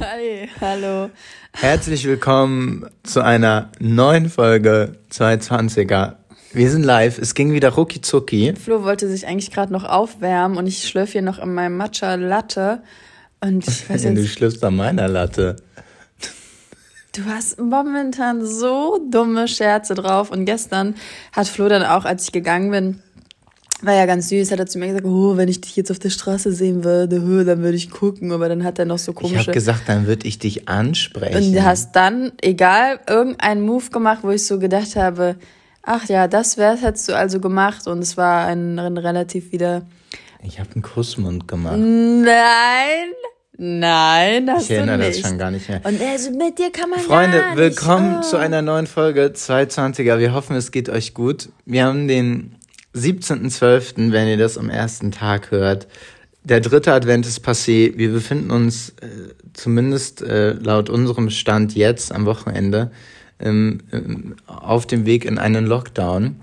[0.00, 1.10] Hi, hallo.
[1.52, 6.14] Herzlich willkommen zu einer neuen Folge 220er.
[6.52, 8.54] Wir sind live, es ging wieder rucki zucki.
[8.56, 12.16] Flo wollte sich eigentlich gerade noch aufwärmen und ich schlürfe hier noch in meinem Matcha
[12.16, 12.82] Latte.
[13.40, 15.56] Und ich weiß Du jetzt, schlürfst an meiner Latte.
[17.14, 20.32] du hast momentan so dumme Scherze drauf.
[20.32, 20.96] Und gestern
[21.30, 23.02] hat Flo dann auch, als ich gegangen bin,
[23.84, 25.98] war ja ganz süß, hat er zu mir gesagt, oh, wenn ich dich jetzt auf
[25.98, 28.32] der Straße sehen würde, dann würde ich gucken.
[28.32, 29.38] Aber dann hat er noch so Ich komische...
[29.40, 31.36] habe gesagt, dann würde ich dich ansprechen.
[31.36, 35.36] Und du hast dann, egal, irgendeinen Move gemacht, wo ich so gedacht habe,
[35.82, 37.86] ach ja, das wär's, hättest du also gemacht.
[37.86, 39.82] Und es war ein, ein relativ wieder,
[40.46, 41.78] ich habe einen Kussmund gemacht.
[41.78, 42.24] nein,
[43.56, 45.80] nein, hast Ich erinnere du das schon gar nicht mehr.
[45.84, 48.22] Und also mit dir kann man Freunde, willkommen oh.
[48.22, 50.18] zu einer neuen Folge 220er.
[50.18, 51.48] Wir hoffen, es geht euch gut.
[51.64, 52.56] Wir haben den
[52.94, 55.88] 17.12., wenn ihr das am ersten Tag hört.
[56.44, 57.96] Der dritte Advent ist passé.
[57.96, 62.90] Wir befinden uns äh, zumindest äh, laut unserem Stand jetzt am Wochenende
[63.40, 66.36] ähm, ähm, auf dem Weg in einen Lockdown,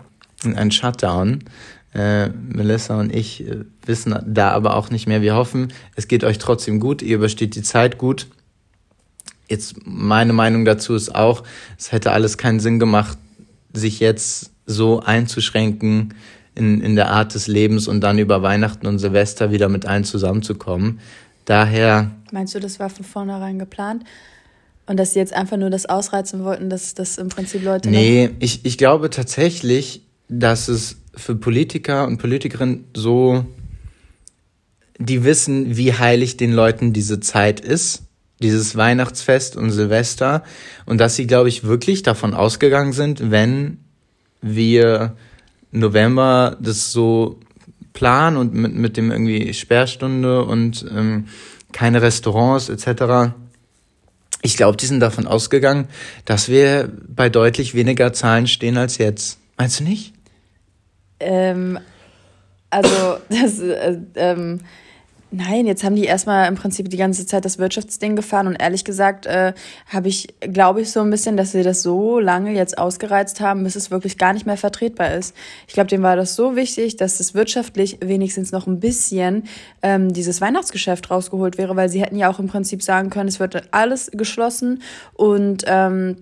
[0.44, 1.44] in einen Shutdown.
[1.94, 5.22] Äh, Melissa und ich äh, wissen da aber auch nicht mehr.
[5.22, 7.02] Wir hoffen, es geht euch trotzdem gut.
[7.02, 8.28] Ihr übersteht die Zeit gut.
[9.48, 11.44] Jetzt meine Meinung dazu ist auch,
[11.78, 13.18] es hätte alles keinen Sinn gemacht,
[13.74, 16.14] sich jetzt so einzuschränken
[16.56, 20.04] in, in der Art des Lebens und dann über Weihnachten und Silvester wieder mit allen
[20.04, 21.00] zusammenzukommen.
[21.46, 24.04] Daher, Meinst du, das war von vornherein geplant?
[24.86, 28.32] Und dass sie jetzt einfach nur das ausreizen wollten, dass das im Prinzip Leute nee,
[28.40, 33.46] ich, ich glaube tatsächlich, dass es für Politiker und Politikerinnen so,
[34.98, 38.04] die wissen, wie heilig den Leuten diese Zeit ist,
[38.42, 40.44] dieses Weihnachtsfest und Silvester,
[40.86, 43.78] und dass sie, glaube ich, wirklich davon ausgegangen sind, wenn
[44.42, 45.16] wir
[45.72, 47.40] November das so
[47.94, 51.28] planen und mit, mit dem irgendwie Sperrstunde und ähm,
[51.72, 53.34] keine Restaurants etc.
[54.42, 55.88] Ich glaube, die sind davon ausgegangen,
[56.26, 59.40] dass wir bei deutlich weniger Zahlen stehen als jetzt.
[59.58, 60.14] Meinst du nicht?
[61.20, 61.80] Ähm,
[62.70, 64.62] also, das, äh, ähm,
[65.32, 68.84] nein, jetzt haben die erstmal im Prinzip die ganze Zeit das Wirtschaftsding gefahren und ehrlich
[68.84, 69.54] gesagt äh,
[69.88, 73.64] habe ich, glaube ich, so ein bisschen, dass sie das so lange jetzt ausgereizt haben,
[73.64, 75.36] bis es wirklich gar nicht mehr vertretbar ist.
[75.68, 79.44] Ich glaube, dem war das so wichtig, dass es wirtschaftlich wenigstens noch ein bisschen
[79.82, 83.40] ähm, dieses Weihnachtsgeschäft rausgeholt wäre, weil sie hätten ja auch im Prinzip sagen können, es
[83.40, 84.82] wird alles geschlossen
[85.14, 86.18] und ähm,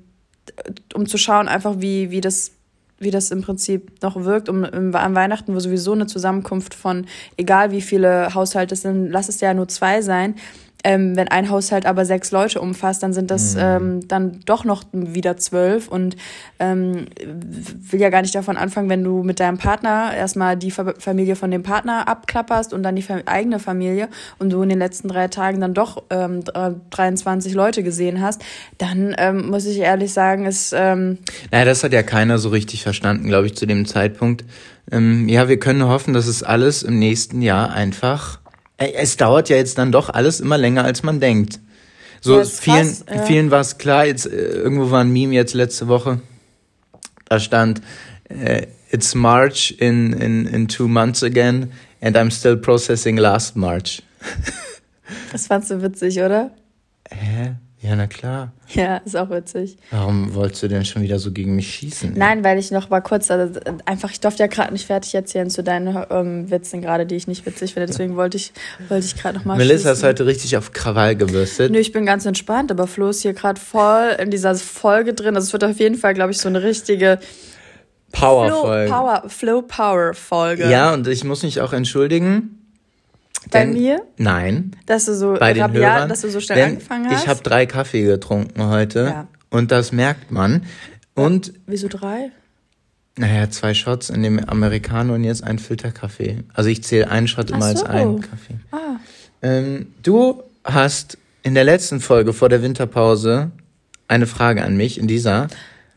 [0.93, 2.51] um zu schauen einfach, wie, wie das
[2.99, 7.05] wie das im Prinzip noch wirkt, um im, an Weihnachten, wo sowieso eine Zusammenkunft von,
[7.37, 10.35] egal wie viele Haushalte es sind, lass es ja nur zwei sein,
[10.83, 14.83] ähm, wenn ein Haushalt aber sechs Leute umfasst, dann sind das ähm, dann doch noch
[14.93, 16.15] wieder zwölf und
[16.59, 17.07] ähm,
[17.89, 21.35] will ja gar nicht davon anfangen, wenn du mit deinem Partner erstmal die Fa Familie
[21.35, 24.07] von dem Partner abklapperst und dann die eigene Familie
[24.39, 26.43] und du in den letzten drei Tagen dann doch ähm,
[26.89, 28.41] 23 Leute gesehen hast,
[28.77, 31.17] dann ähm, muss ich ehrlich sagen, ist ähm,
[31.51, 34.45] Naja, das hat ja keiner so richtig verstanden, glaube ich, zu dem Zeitpunkt.
[34.91, 38.39] Ähm, ja, wir können nur hoffen, dass es alles im nächsten Jahr einfach.
[38.79, 41.59] Es dauert ja jetzt dann doch alles immer länger, als man denkt.
[42.21, 43.23] So Ja, vielen, krass, ja.
[43.23, 44.05] vielen war es klar.
[44.05, 46.21] Jetzt äh, irgendwo war ein Meme jetzt letzte Woche.
[47.25, 47.81] Da stand
[48.29, 54.01] äh, It's March in in in two months again, and I'm still processing last March.
[55.31, 56.51] Das fandst du witzig, oder?
[57.09, 57.55] Hä?
[57.81, 58.51] Ja, na klar.
[58.73, 59.77] Ja, ist auch witzig.
[59.91, 62.13] Warum wolltest du denn schon wieder so gegen mich schießen?
[62.13, 65.49] Nein, weil ich noch mal kurz, also einfach, ich durfte ja gerade nicht fertig erzählen
[65.49, 67.87] zu deinen ähm, Witzen gerade, die ich nicht witzig finde.
[67.87, 68.51] Deswegen wollte ich,
[68.89, 70.09] wollte ich gerade noch mal Melissa ist schießen.
[70.09, 71.71] heute richtig auf Krawall gebürstet.
[71.71, 75.35] Nö, ich bin ganz entspannt, aber Flo ist hier gerade voll in dieser Folge drin.
[75.35, 77.19] Also es wird auf jeden Fall, glaube ich, so eine richtige
[78.13, 78.87] Flow Powervoll.
[78.87, 80.69] Power, Flow Power Folge.
[80.69, 82.58] Ja, und ich muss mich auch entschuldigen.
[83.51, 86.09] Bei denn- mir, Nein, dass du so bei den rabiat, Hörern.
[86.09, 87.23] dass du so schnell angefangen hast.
[87.23, 89.27] Ich habe drei Kaffee getrunken heute Ja.
[89.49, 90.63] und das merkt man.
[91.15, 92.31] Und, Wieso drei?
[93.17, 96.43] naja, zwei Shots in dem Americano und jetzt ein Filterkaffee.
[96.53, 97.85] Also ich zähle einen Shot immer Ach als so.
[97.87, 98.55] einen Kaffee.
[98.71, 98.97] Ah.
[99.41, 103.51] Ähm, du hast in der letzten Folge vor der Winterpause
[104.07, 105.47] eine Frage an mich, in dieser.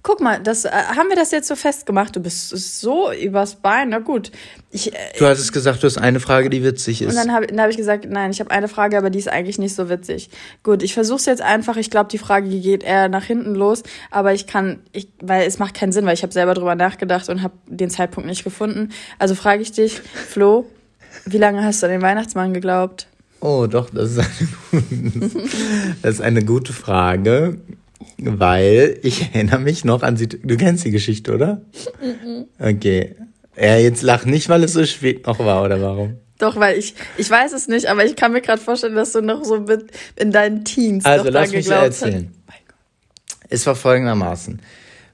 [0.04, 2.16] Guck mal, das, äh, haben wir das jetzt so festgemacht?
[2.16, 2.48] Du bist
[2.80, 3.90] so übers Bein.
[3.90, 4.32] Na gut.
[4.72, 7.16] Ich, äh, Du hattest gesagt, du hast eine Frage, die witzig und ist.
[7.16, 9.76] dann habe hab ich gesagt, nein, ich habe eine Frage, aber die ist eigentlich nicht
[9.76, 10.28] so witzig.
[10.64, 11.76] Gut, ich versuche es jetzt einfach.
[11.76, 15.60] Ich glaube, die Frage geht eher nach hinten los, aber ich kann, ich, weil es
[15.60, 18.90] macht keinen Sinn, weil ich habe selber drüber nachgedacht und habe den Zeitpunkt nicht gefunden.
[19.20, 20.66] Also frage ich dich, Flo,
[21.26, 23.06] wie lange hast du an den Weihnachtsmann geglaubt?
[23.40, 24.82] Oh, doch, das ist eine,
[26.02, 27.58] das ist eine gute Frage,
[28.24, 30.28] weil ich erinnere mich noch an sie.
[30.28, 31.62] Du kennst die Geschichte, oder?
[32.58, 33.16] Okay.
[33.56, 36.16] Ja, jetzt lach nicht, weil es so spät noch war, oder warum?
[36.38, 39.20] Doch, weil ich, ich weiß es nicht, aber ich kann mir gerade vorstellen, dass du
[39.20, 42.32] noch so mit in deinen Teens Also doch lass mich erzählen.
[43.48, 44.60] Es war folgendermaßen.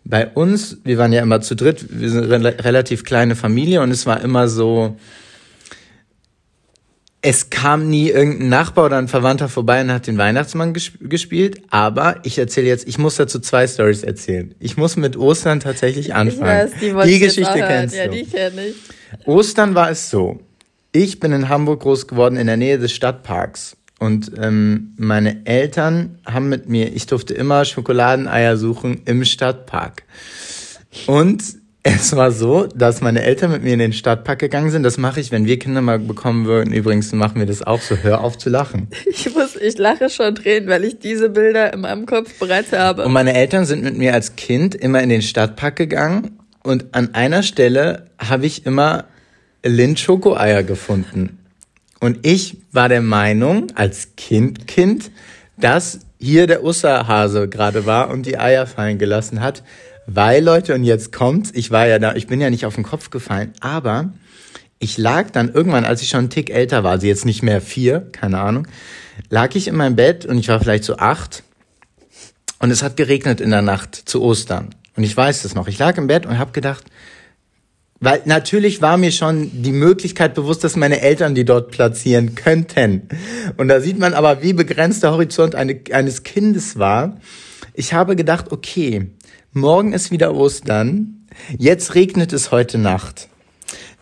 [0.04, 3.90] Bei uns, wir waren ja immer zu dritt, wir sind eine relativ kleine Familie und
[3.90, 4.96] es war immer so,
[7.20, 11.60] es kam nie irgendein Nachbar oder ein Verwandter vorbei und hat den Weihnachtsmann gesp gespielt,
[11.70, 14.54] aber ich erzähle jetzt, ich muss dazu zwei Stories erzählen.
[14.60, 16.68] Ich muss mit Ostern tatsächlich anfangen.
[16.80, 18.12] Ich weiß, die, die Geschichte kennst Ja, du.
[18.12, 18.76] die kenne ich.
[19.26, 20.40] Ostern war es so.
[20.92, 23.76] Ich bin in Hamburg groß geworden, in der Nähe des Stadtparks.
[23.98, 30.04] Und ähm, meine Eltern haben mit mir, ich durfte immer Schokoladeneier suchen im Stadtpark.
[31.06, 31.42] Und
[31.82, 34.82] es war so, dass meine Eltern mit mir in den Stadtpark gegangen sind.
[34.82, 36.72] Das mache ich, wenn wir Kinder mal bekommen würden.
[36.72, 37.96] Übrigens machen wir das auch so.
[37.96, 38.88] Hör auf zu lachen.
[39.06, 43.04] Ich muss, ich lache schon drehen, weil ich diese Bilder in meinem Kopf bereits habe.
[43.04, 46.38] Und meine Eltern sind mit mir als Kind immer in den Stadtpark gegangen.
[46.62, 49.04] Und an einer Stelle habe ich immer
[49.64, 51.38] Lind Schokoeier gefunden.
[52.00, 55.10] Und ich war der Meinung, als Kind, Kind,
[55.56, 59.62] dass hier der Osterhase gerade war und die Eier fallen gelassen hat.
[60.10, 62.82] Weil, Leute, und jetzt kommt's, ich war ja da, ich bin ja nicht auf den
[62.82, 64.14] Kopf gefallen, aber
[64.78, 67.60] ich lag dann irgendwann, als ich schon einen Tick älter war, also jetzt nicht mehr
[67.60, 68.66] vier, keine Ahnung,
[69.28, 71.42] lag ich in meinem Bett und ich war vielleicht so acht
[72.58, 74.74] und es hat geregnet in der Nacht zu Ostern.
[74.96, 75.68] Und ich weiß es noch.
[75.68, 76.84] Ich lag im Bett und habe gedacht,
[78.00, 83.08] weil natürlich war mir schon die Möglichkeit bewusst, dass meine Eltern die dort platzieren könnten.
[83.58, 87.20] Und da sieht man aber, wie begrenzt der Horizont eine, eines Kindes war.
[87.74, 89.10] Ich habe gedacht, okay,
[89.52, 91.26] morgen ist wieder Ostern.
[91.56, 93.28] Jetzt regnet es heute Nacht.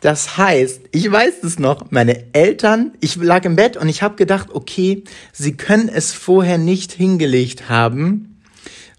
[0.01, 4.17] Das heißt, ich weiß es noch, meine Eltern, ich lag im Bett und ich habe
[4.17, 8.41] gedacht, okay, sie können es vorher nicht hingelegt haben,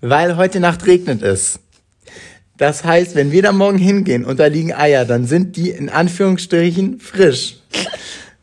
[0.01, 1.59] weil heute Nacht regnet es.
[2.57, 5.89] Das heißt, wenn wir da morgen hingehen und da liegen Eier, dann sind die in
[5.89, 7.57] Anführungsstrichen frisch.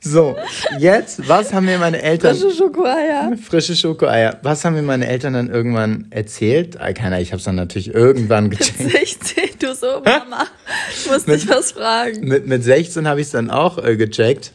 [0.07, 0.37] So,
[0.79, 2.37] jetzt, was haben mir meine Eltern...
[2.37, 3.33] Frische Schokoeier.
[3.43, 4.39] Frische Schokoeier.
[4.43, 6.79] Was haben mir meine Eltern dann irgendwann erzählt?
[6.79, 8.91] Ah, Keiner, ich habe es dann natürlich irgendwann gecheckt.
[8.93, 10.47] 16, du so, Mama.
[10.95, 12.29] Ich muss dich was fragen.
[12.29, 14.53] Mit, mit 16 habe ich es dann auch äh, gecheckt.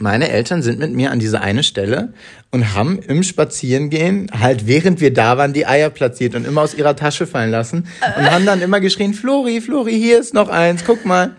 [0.00, 2.12] Meine Eltern sind mit mir an diese eine Stelle
[2.50, 6.74] und haben im Spazierengehen, halt während wir da waren, die Eier platziert und immer aus
[6.74, 7.86] ihrer Tasche fallen lassen
[8.16, 11.36] und haben dann immer geschrien, Flori, Flori, hier ist noch eins, guck mal.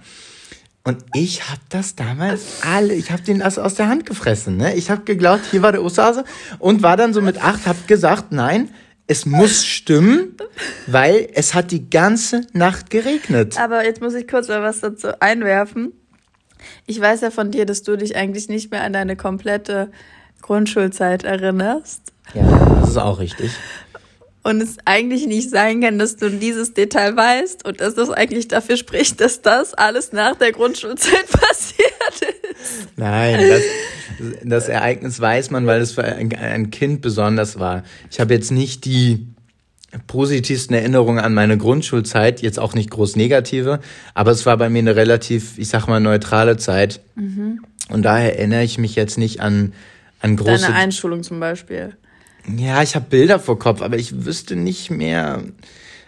[0.83, 4.57] Und ich habe das damals alle, ich habe den das aus der Hand gefressen.
[4.57, 4.73] Ne?
[4.73, 6.23] Ich habe geglaubt, hier war der Osterhase
[6.57, 8.69] und war dann so mit acht, habe gesagt, nein,
[9.05, 10.37] es muss stimmen,
[10.87, 13.59] weil es hat die ganze Nacht geregnet.
[13.59, 15.93] Aber jetzt muss ich kurz mal was dazu einwerfen.
[16.87, 19.91] Ich weiß ja von dir, dass du dich eigentlich nicht mehr an deine komplette
[20.41, 22.13] Grundschulzeit erinnerst.
[22.33, 22.43] Ja,
[22.79, 23.51] das ist auch richtig.
[24.43, 28.47] Und es eigentlich nicht sein kann, dass du dieses Detail weißt und dass das eigentlich
[28.47, 31.91] dafür spricht, dass das alles nach der Grundschulzeit passiert
[32.59, 32.87] ist.
[32.97, 33.61] Nein, das,
[34.43, 37.83] das Ereignis weiß man, weil es für ein, Kind besonders war.
[38.09, 39.27] Ich habe jetzt nicht die
[40.07, 43.79] positivsten Erinnerungen an meine Grundschulzeit, jetzt auch nicht groß negative,
[44.15, 47.01] aber es war bei mir eine relativ, ich sag mal, neutrale Zeit.
[47.89, 49.73] Und daher erinnere ich mich jetzt nicht an,
[50.19, 50.65] an große.
[50.65, 51.93] Deine Einschulung zum Beispiel.
[52.57, 55.43] Ja, ich habe Bilder vor Kopf, aber ich wüsste nicht mehr.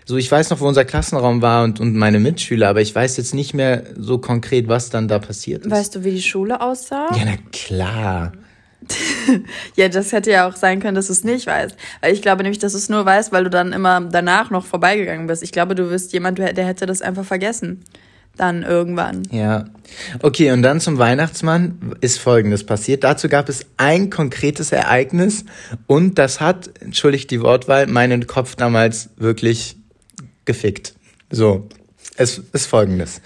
[0.05, 3.17] So, ich weiß noch, wo unser Klassenraum war und, und meine Mitschüler, aber ich weiß
[3.17, 5.71] jetzt nicht mehr so konkret, was dann da passiert ist.
[5.71, 7.07] Weißt du, wie die Schule aussah?
[7.15, 8.33] ja, na klar.
[9.75, 11.75] Ja, das hätte ja auch sein können, dass du es nicht weißt.
[12.01, 14.65] Weil ich glaube nämlich, dass du es nur weißt, weil du dann immer danach noch
[14.65, 15.41] vorbeigegangen bist.
[15.41, 17.83] Ich glaube, du bist jemand, der hätte das einfach vergessen.
[18.35, 19.23] Dann irgendwann.
[19.31, 19.65] Ja.
[20.21, 23.03] Okay, und dann zum Weihnachtsmann ist Folgendes passiert.
[23.03, 25.45] Dazu gab es ein konkretes Ereignis
[25.85, 29.77] und das hat, entschuldigt die Wortwahl, meinen Kopf damals wirklich
[30.45, 30.95] gefickt.
[31.29, 31.69] So,
[32.17, 33.21] es ist Folgendes.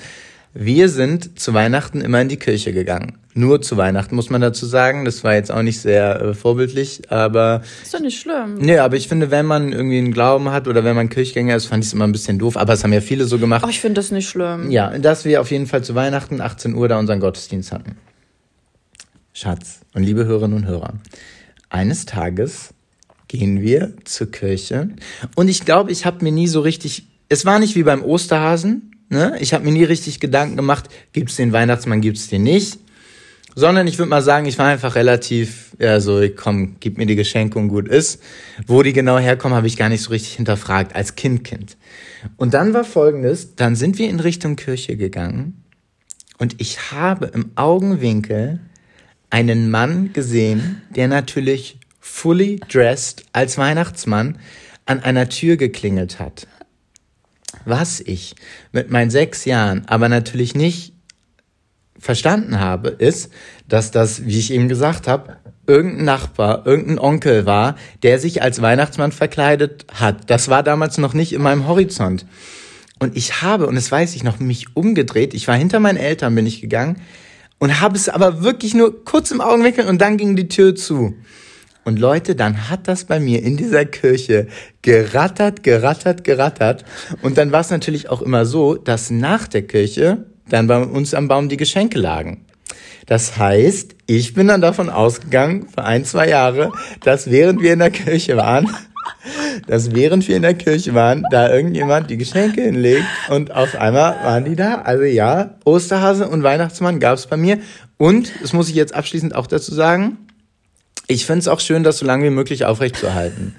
[0.53, 3.17] Wir sind zu Weihnachten immer in die Kirche gegangen.
[3.37, 5.05] Nur zu Weihnachten muss man dazu sagen.
[5.05, 8.55] Das war jetzt auch nicht sehr äh, vorbildlich, aber Ist doch nicht schlimm.
[8.55, 11.67] nee, aber ich finde, wenn man irgendwie einen Glauben hat oder wenn man Kirchgänger ist,
[11.67, 12.57] fand ich es immer ein bisschen doof.
[12.57, 13.63] Aber es haben ja viele so gemacht.
[13.63, 14.71] Oh, ich finde das nicht schlimm.
[14.71, 17.95] Ja, dass wir auf jeden Fall zu Weihnachten 18 Uhr da unseren Gottesdienst hatten.
[19.33, 20.93] Schatz und liebe Hörerinnen und Hörer,
[21.69, 22.73] eines Tages
[23.27, 24.89] gehen wir zur Kirche
[25.35, 28.95] und ich glaube, ich habe mir nie so richtig, es war nicht wie beim Osterhasen,
[29.09, 29.35] ne?
[29.39, 32.79] ich habe mir nie richtig Gedanken gemacht, gibt's den Weihnachtsmann, gibt's den nicht,
[33.55, 37.15] sondern ich würde mal sagen, ich war einfach relativ, ja so, komm, gib mir die
[37.15, 38.21] Geschenke und gut ist.
[38.67, 41.77] Wo die genau herkommen, habe ich gar nicht so richtig hinterfragt, als Kind, Kind.
[42.35, 45.63] Und dann war folgendes, dann sind wir in Richtung Kirche gegangen
[46.37, 48.59] und ich habe im Augenwinkel
[49.29, 54.39] einen Mann gesehen, der natürlich fully dressed als Weihnachtsmann
[54.85, 56.47] an einer Tür geklingelt hat.
[57.65, 58.35] Was ich
[58.71, 60.93] mit meinen sechs Jahren aber natürlich nicht
[61.99, 63.31] verstanden habe, ist,
[63.67, 65.37] dass das, wie ich eben gesagt habe,
[65.67, 70.29] irgendein Nachbar, irgendein Onkel war, der sich als Weihnachtsmann verkleidet hat.
[70.29, 72.25] Das war damals noch nicht in meinem Horizont.
[72.99, 75.33] Und ich habe, und das weiß ich noch, mich umgedreht.
[75.33, 77.01] Ich war hinter meinen Eltern, bin ich gegangen
[77.59, 81.15] und habe es aber wirklich nur kurz im Augenwinkel und dann ging die Tür zu.
[81.83, 84.47] Und Leute, dann hat das bei mir in dieser Kirche
[84.81, 86.83] gerattert, gerattert, gerattert.
[87.21, 91.13] Und dann war es natürlich auch immer so, dass nach der Kirche dann bei uns
[91.13, 92.45] am Baum die Geschenke lagen.
[93.05, 97.79] Das heißt, ich bin dann davon ausgegangen, für ein, zwei Jahre, dass während wir in
[97.79, 98.69] der Kirche waren,
[99.67, 104.17] dass während wir in der Kirche waren, da irgendjemand die Geschenke hinlegt und auf einmal
[104.23, 104.81] waren die da.
[104.81, 107.59] Also ja, Osterhase und Weihnachtsmann gab es bei mir.
[107.97, 110.17] Und, das muss ich jetzt abschließend auch dazu sagen,
[111.07, 113.55] ich finde es auch schön, das so lange wie möglich aufrechtzuerhalten.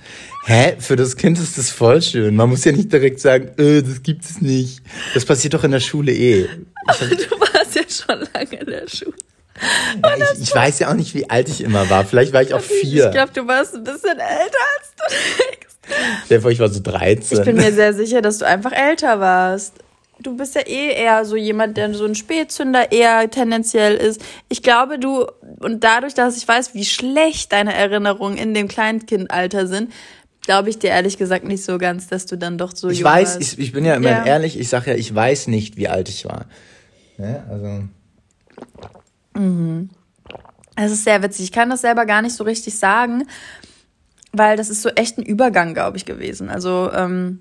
[0.49, 0.77] Hä?
[0.79, 2.35] Für das Kind ist das voll schön.
[2.35, 4.81] Man muss ja nicht direkt sagen, äh, das gibt es nicht.
[5.13, 6.49] Das passiert doch in der Schule eh.
[6.87, 9.13] Aber du warst ja schon lange in der Schule.
[10.03, 12.07] Ja, ich, ich weiß ja auch nicht, wie alt ich immer war.
[12.07, 13.07] Vielleicht war ich auch vier.
[13.07, 15.69] Ich glaube, du warst ein bisschen älter, als du denkst.
[16.25, 17.39] Stell ich war so 13.
[17.39, 19.75] Ich bin mir sehr sicher, dass du einfach älter warst.
[20.21, 24.21] Du bist ja eh eher so jemand, der so ein Spätzünder eher tendenziell ist.
[24.49, 25.27] Ich glaube, du,
[25.61, 29.93] und dadurch, dass ich weiß, wie schlecht deine Erinnerungen in dem Kleinkindalter sind,
[30.49, 33.37] glaube ich dir ehrlich gesagt nicht so ganz, dass du dann doch so Ich weiß,
[33.37, 34.25] ich, ich bin ja immer ja.
[34.25, 36.47] ehrlich, ich sage ja, ich weiß nicht, wie alt ich war.
[37.19, 37.85] Ja, also.
[39.35, 39.91] Mhm.
[40.75, 41.45] Es ist sehr witzig.
[41.45, 43.25] Ich kann das selber gar nicht so richtig sagen,
[44.33, 46.49] weil das ist so echt ein Übergang, glaube ich, gewesen.
[46.49, 47.41] Also, ähm,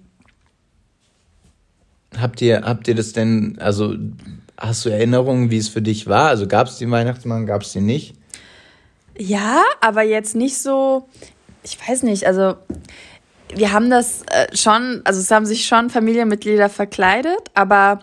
[2.19, 3.95] Habt ihr, habt ihr das denn, also
[4.57, 6.27] hast du Erinnerungen, wie es für dich war?
[6.27, 8.15] Also gab es den Weihnachtsmann, gab es den nicht?
[9.17, 11.07] Ja, aber jetzt nicht so,
[11.67, 12.55] ich weiß nicht, also
[13.53, 17.99] wir haben das äh, schon, also es haben sich schon Familienmitglieder verkleidet, aber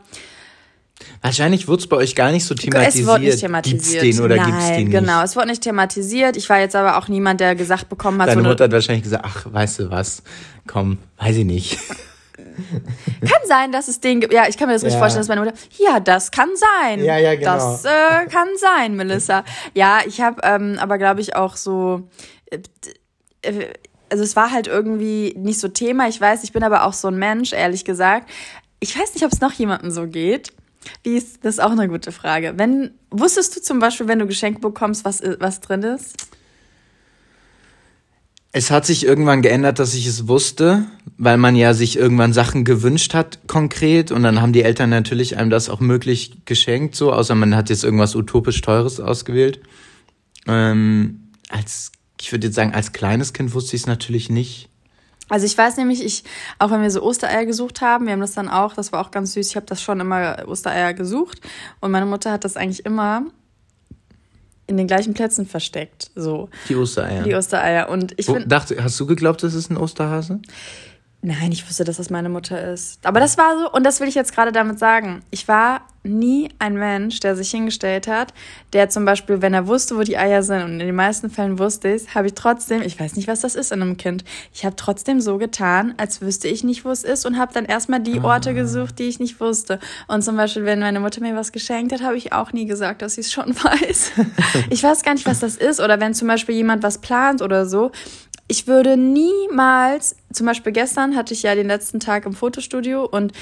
[1.21, 2.94] Wahrscheinlich wurde es bei euch gar nicht so thematisiert.
[2.94, 4.02] Es wurde nicht thematisiert.
[4.02, 4.90] Gibt's den oder Nein, gibt's den nicht?
[4.92, 6.37] Genau, es wurde nicht thematisiert.
[6.37, 8.28] Ich war jetzt aber auch niemand, der gesagt bekommen hat.
[8.28, 10.23] Deine so Mutter hat wahrscheinlich gesagt, ach, weißt du was,
[10.66, 11.78] komm, weiß ich nicht.
[12.37, 14.33] Kann sein, dass es den gibt.
[14.33, 15.00] Ja, ich kann mir das richtig ja.
[15.00, 15.56] vorstellen, dass meine Mutter.
[15.78, 17.02] Ja, das kann sein.
[17.02, 17.54] Ja, ja, genau.
[17.54, 19.44] Das äh, kann sein, Melissa.
[19.73, 22.09] Ja, ich habe ähm, aber, glaube ich, auch so.
[23.45, 23.73] Äh, äh,
[24.11, 26.09] also es war halt irgendwie nicht so Thema.
[26.09, 28.31] Ich weiß, ich bin aber auch so ein Mensch, ehrlich gesagt.
[28.79, 30.53] Ich weiß nicht, ob es noch jemandem so geht.
[31.03, 32.55] Wie ist das ist auch eine gute Frage.
[32.57, 36.29] Wenn wusstest du zum Beispiel, wenn du Geschenke bekommst, was was drin ist?
[38.57, 40.87] Es hat sich irgendwann geändert, dass ich es wusste,
[41.19, 44.13] weil man ja sich irgendwann Sachen gewünscht hat, konkret.
[44.13, 47.69] Und dann haben die Eltern natürlich einem das auch möglich geschenkt, so, außer man hat
[47.69, 49.59] jetzt irgendwas utopisch Teures ausgewählt.
[50.47, 51.91] Ähm, als,
[52.25, 54.71] ich würde jetzt sagen, als kleines Kind wusste ich es natürlich nicht.
[55.28, 56.25] Also ich weiß nämlich, ich,
[56.59, 59.11] auch wenn wir so Ostereier gesucht haben, wir haben das dann auch, das war auch
[59.11, 61.43] ganz süß, ich habe das schon immer Ostereier gesucht.
[61.81, 63.25] Und meine Mutter hat das eigentlich immer
[64.66, 66.11] in den gleichen Plätzen versteckt.
[66.14, 66.49] So.
[66.71, 67.25] Die Ostereier.
[67.25, 67.90] Die Ostereier.
[67.90, 70.40] Und ich Wo, dachte, hast du geglaubt, das ist ein Osterhase?
[71.26, 72.99] Nein, ich wusste, dass das meine Mutter ist.
[73.07, 75.23] Aber das war so, und das will ich jetzt gerade damit sagen.
[75.31, 78.35] Ich war nie ein Mensch, der sich hingestellt hat,
[78.75, 81.59] der zum Beispiel, wenn er wusste, wo die Eier sind, und in den meisten Fällen
[81.59, 84.23] wusste ich es, habe ich trotzdem, ich weiß nicht, was das ist in einem Kind,
[84.52, 87.64] ich habe trotzdem so getan, als wüsste ich nicht, wo es ist, und habe dann
[87.64, 88.52] erstmal die Orte ah.
[88.52, 89.78] gesucht, die ich nicht wusste.
[90.09, 93.00] Und zum Beispiel, wenn meine Mutter mir was geschenkt hat, habe ich auch nie gesagt,
[93.00, 94.12] dass sie es schon weiß.
[94.69, 95.81] ich weiß gar nicht, was das ist.
[95.81, 97.93] Oder wenn zum Beispiel jemand was plant oder so,
[98.47, 103.33] ich würde niemals, zum Beispiel gestern hatte ich ja den letzten Tag im Fotostudio und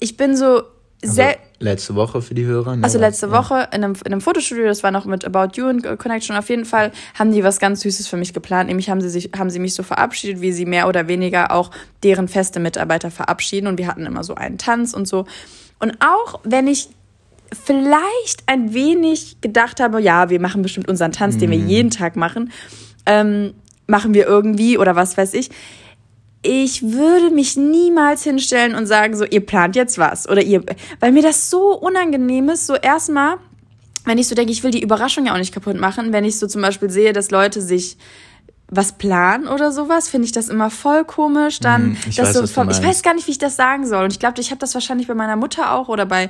[0.00, 0.62] ich bin so
[1.02, 1.28] sehr.
[1.28, 2.76] Also letzte Woche für die Hörer?
[2.76, 2.84] Ne?
[2.84, 3.32] Also letzte ja.
[3.32, 6.36] Woche in einem, in einem Fotostudio, das war noch mit About You und Connection.
[6.36, 8.68] Auf jeden Fall haben die was ganz Süßes für mich geplant.
[8.68, 11.70] Nämlich haben sie, sich, haben sie mich so verabschiedet, wie sie mehr oder weniger auch
[12.02, 13.66] deren feste Mitarbeiter verabschieden.
[13.66, 15.26] Und wir hatten immer so einen Tanz und so.
[15.78, 16.88] Und auch wenn ich
[17.64, 21.38] vielleicht ein wenig gedacht habe, ja, wir machen bestimmt unseren Tanz, mm.
[21.38, 21.68] den wir mhm.
[21.68, 22.52] jeden Tag machen,
[23.06, 23.54] ähm,
[23.88, 25.50] machen wir irgendwie oder was weiß ich.
[26.42, 30.28] Ich würde mich niemals hinstellen und sagen, so, ihr plant jetzt was.
[30.28, 30.62] Oder ihr,
[31.00, 33.38] weil mir das so unangenehm ist, so erstmal,
[34.04, 36.38] wenn ich so denke, ich will die Überraschung ja auch nicht kaputt machen, wenn ich
[36.38, 37.96] so zum Beispiel sehe, dass Leute sich
[38.70, 41.58] was planen oder sowas, finde ich das immer voll komisch.
[41.58, 43.86] Dann, mm, ich, das weiß, so vom, ich weiß gar nicht, wie ich das sagen
[43.86, 44.04] soll.
[44.04, 46.28] Und ich glaube, ich habe das wahrscheinlich bei meiner Mutter auch oder bei.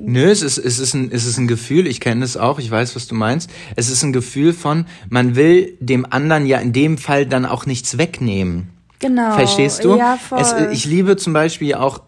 [0.00, 2.70] Nö, es ist, es ist, ein, es ist ein Gefühl, ich kenne es auch, ich
[2.70, 3.50] weiß, was du meinst.
[3.76, 7.66] Es ist ein Gefühl von, man will dem anderen ja in dem Fall dann auch
[7.66, 8.70] nichts wegnehmen.
[9.00, 9.34] Genau.
[9.34, 9.96] Verstehst du?
[9.96, 10.40] Ja, voll.
[10.40, 12.00] Es, ich liebe zum Beispiel auch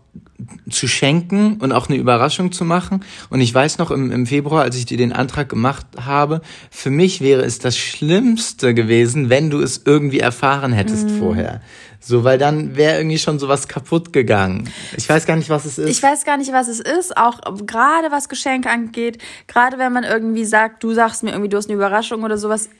[0.70, 3.04] zu schenken und auch eine Überraschung zu machen.
[3.28, 6.90] Und ich weiß noch im, im Februar, als ich dir den Antrag gemacht habe, für
[6.90, 11.18] mich wäre es das Schlimmste gewesen, wenn du es irgendwie erfahren hättest mhm.
[11.18, 11.60] vorher.
[12.02, 14.70] So, weil dann wäre irgendwie schon sowas kaputt gegangen.
[14.96, 15.90] Ich weiß gar nicht, was es ist.
[15.90, 17.16] Ich weiß gar nicht, was es ist.
[17.16, 19.18] Auch gerade was Geschenke angeht.
[19.46, 22.70] Gerade wenn man irgendwie sagt, du sagst mir irgendwie, du hast eine Überraschung oder sowas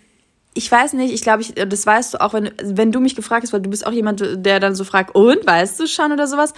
[0.52, 3.44] ich weiß nicht, ich glaube, ich, das weißt du auch, wenn, wenn du mich gefragt
[3.44, 6.26] hast, weil du bist auch jemand, der dann so fragt, und weißt du schon oder
[6.26, 6.54] sowas.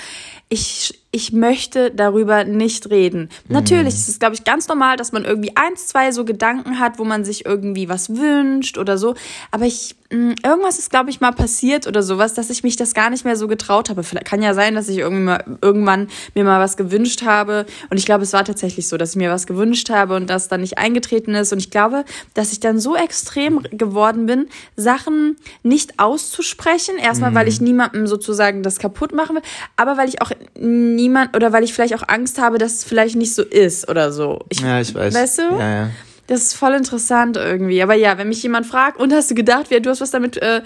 [0.53, 3.31] Ich, ich möchte darüber nicht reden.
[3.49, 3.55] Mhm.
[3.55, 6.99] Natürlich ist es, glaube ich, ganz normal, dass man irgendwie eins, zwei so Gedanken hat,
[6.99, 9.15] wo man sich irgendwie was wünscht oder so.
[9.51, 12.77] Aber ich, mh, mm, irgendwas ist, glaube ich, mal passiert oder sowas, dass ich mich
[12.77, 14.03] das gar nicht mehr so getraut habe.
[14.03, 17.65] Vielleicht kann ja sein, dass ich irgendwie mal, irgendwann mir mal was gewünscht habe.
[17.89, 20.49] Und ich glaube, es war tatsächlich so, dass ich mir was gewünscht habe und das
[20.49, 21.51] dann nicht eingetreten ist.
[21.55, 22.05] Und ich glaube,
[22.35, 26.99] dass ich dann so extrem geworden bin, Sachen nicht auszusprechen.
[26.99, 27.37] Erstmal, mhm.
[27.37, 29.43] weil ich niemandem sozusagen das kaputt machen will,
[29.77, 33.17] aber weil ich auch niemand oder weil ich vielleicht auch Angst habe, dass es vielleicht
[33.17, 34.41] nicht so ist oder so.
[34.49, 35.15] Ich, ja, ich weiß.
[35.15, 35.43] Weißt du?
[35.59, 35.91] Ja, ja.
[36.29, 37.83] Das ist voll interessant irgendwie.
[37.83, 40.63] Aber ja, wenn mich jemand fragt, und hast du gedacht, du hast was damit äh,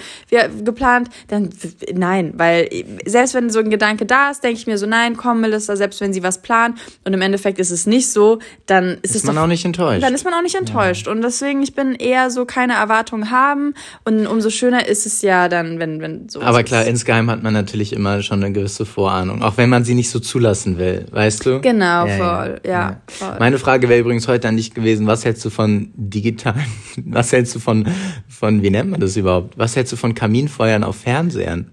[0.63, 1.51] geplant, dann
[1.95, 2.69] nein, weil
[3.07, 6.01] selbst wenn so ein Gedanke da ist, denke ich mir so, nein, komm, Melissa, selbst
[6.01, 9.25] wenn sie was plant und im Endeffekt ist es nicht so, dann ist, ist es
[9.25, 10.03] man doch, auch nicht enttäuscht.
[10.03, 11.07] Dann ist man auch nicht enttäuscht.
[11.07, 11.13] Ja.
[11.13, 15.49] Und deswegen, ich bin eher so keine Erwartungen haben und umso schöner ist es ja
[15.49, 16.43] dann, wenn, wenn so.
[16.43, 16.89] Aber klar, ist.
[16.89, 20.21] insgeheim hat man natürlich immer schon eine gewisse Vorahnung, auch wenn man sie nicht so
[20.21, 21.61] zulassen will, weißt du?
[21.61, 22.71] Genau, ja, voll, ja.
[22.71, 23.01] ja.
[23.09, 23.37] Voll.
[23.39, 26.67] Meine Frage wäre übrigens heute an dich gewesen, was hättest du von digitalen,
[27.07, 27.89] was hältst du von,
[28.29, 29.57] von, wie nennt man das überhaupt?
[29.59, 31.71] Was hältst du von Kaminfeuern auf Fernsehern?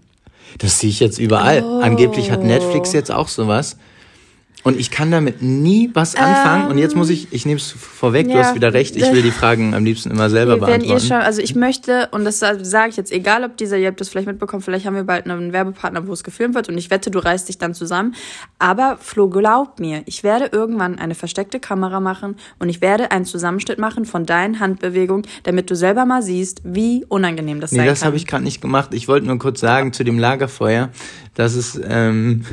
[0.57, 1.63] Das sehe ich jetzt überall.
[1.63, 1.81] Oh.
[1.81, 3.77] Angeblich hat Netflix jetzt auch sowas.
[4.63, 6.63] Und ich kann damit nie was anfangen.
[6.63, 9.11] Ähm, und jetzt muss ich, ich nehme es vorweg, ja, du hast wieder recht, ich
[9.11, 10.83] will die Fragen am liebsten immer selber beantworten.
[10.83, 13.87] Wenn ihr schon, also ich möchte, und das sage ich jetzt, egal ob dieser, ihr
[13.87, 16.77] habt das vielleicht mitbekommen, vielleicht haben wir bald einen Werbepartner, wo es gefilmt wird und
[16.77, 18.15] ich wette, du reißt dich dann zusammen.
[18.57, 23.25] Aber Flo, glaub mir, ich werde irgendwann eine versteckte Kamera machen und ich werde einen
[23.25, 27.87] Zusammenschnitt machen von deinen Handbewegungen, damit du selber mal siehst, wie unangenehm das nee, sein
[27.87, 27.93] das kann.
[27.93, 28.93] Nee, das habe ich gerade nicht gemacht.
[28.93, 30.89] Ich wollte nur kurz sagen zu dem Lagerfeuer,
[31.35, 32.45] dass es, ähm,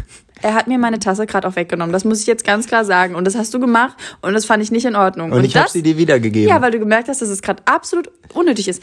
[0.43, 1.93] er hat mir meine Tasse gerade auch weggenommen.
[1.93, 3.15] Das muss ich jetzt ganz klar sagen.
[3.15, 5.33] Und das hast du gemacht und das fand ich nicht in Ordnung.
[5.33, 6.49] Und, und ich habe sie dir wiedergegeben.
[6.49, 8.83] Ja, weil du gemerkt hast, dass es gerade absolut unnötig ist.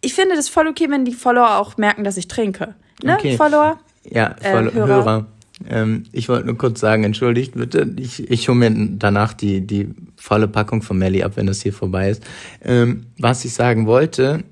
[0.00, 2.74] Ich finde das voll okay, wenn die Follower auch merken, dass ich trinke.
[3.02, 3.36] Ne, okay.
[3.36, 3.78] Follower?
[4.08, 4.88] Ja, Follow äh, Hörer.
[4.88, 5.26] Hörer.
[5.68, 9.88] Ähm, ich wollte nur kurz sagen, entschuldigt bitte, ich, ich hole mir danach die, die
[10.16, 12.22] volle Packung von Melly ab, wenn das hier vorbei ist.
[12.64, 14.44] Ähm, was ich sagen wollte,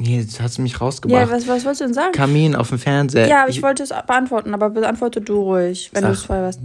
[0.00, 1.28] Nee, jetzt hast du mich rausgebracht.
[1.28, 2.12] Ja, was, was wolltest du denn sagen?
[2.12, 3.28] Kamin auf dem Fernseher.
[3.28, 6.60] Ja, aber ich wollte es beantworten, aber beantworte du ruhig, wenn du es vorher weißt.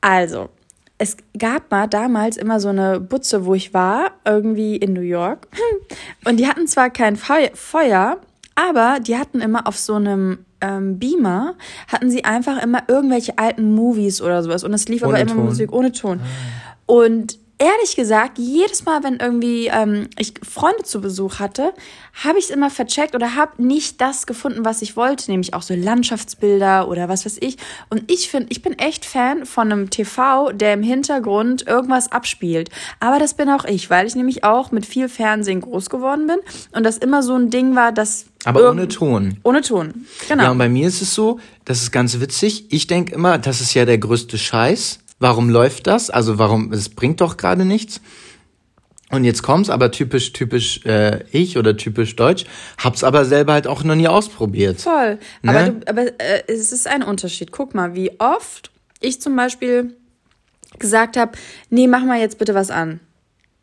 [0.00, 0.48] Also,
[0.98, 5.46] es gab mal damals immer so eine Butze, wo ich war, irgendwie in New York.
[6.24, 8.16] Und die hatten zwar kein Feuer,
[8.56, 11.54] aber die hatten immer auf so einem ähm, Beamer,
[11.86, 14.64] hatten sie einfach immer irgendwelche alten Movies oder sowas.
[14.64, 15.44] Und es lief ohne aber immer Ton.
[15.44, 16.20] Musik ohne Ton.
[16.86, 21.72] Und ehrlich gesagt, jedes Mal, wenn irgendwie ähm, ich Freunde zu Besuch hatte,
[22.24, 25.62] habe ich es immer vercheckt oder habe nicht das gefunden, was ich wollte, nämlich auch
[25.62, 27.56] so Landschaftsbilder oder was weiß ich.
[27.88, 32.70] Und ich finde, ich bin echt Fan von einem TV, der im Hintergrund irgendwas abspielt.
[33.00, 36.38] Aber das bin auch ich, weil ich nämlich auch mit viel Fernsehen groß geworden bin
[36.72, 39.38] und das immer so ein Ding war, das aber ohne Ton.
[39.42, 40.44] Ohne Ton, genau.
[40.44, 42.66] Ja, und bei mir ist es so, das ist ganz witzig.
[42.70, 46.10] Ich denke immer, das ist ja der größte Scheiß Warum läuft das?
[46.10, 48.00] Also warum, es bringt doch gerade nichts.
[49.10, 52.44] Und jetzt kommt's, aber typisch, typisch äh, ich oder typisch deutsch,
[52.78, 54.80] hab's aber selber halt auch noch nie ausprobiert.
[54.80, 55.18] Voll.
[55.42, 55.50] Ne?
[55.50, 57.52] Aber, du, aber äh, es ist ein Unterschied.
[57.52, 59.94] Guck mal, wie oft ich zum Beispiel
[60.78, 61.32] gesagt habe,
[61.70, 63.00] nee, mach mal jetzt bitte was an.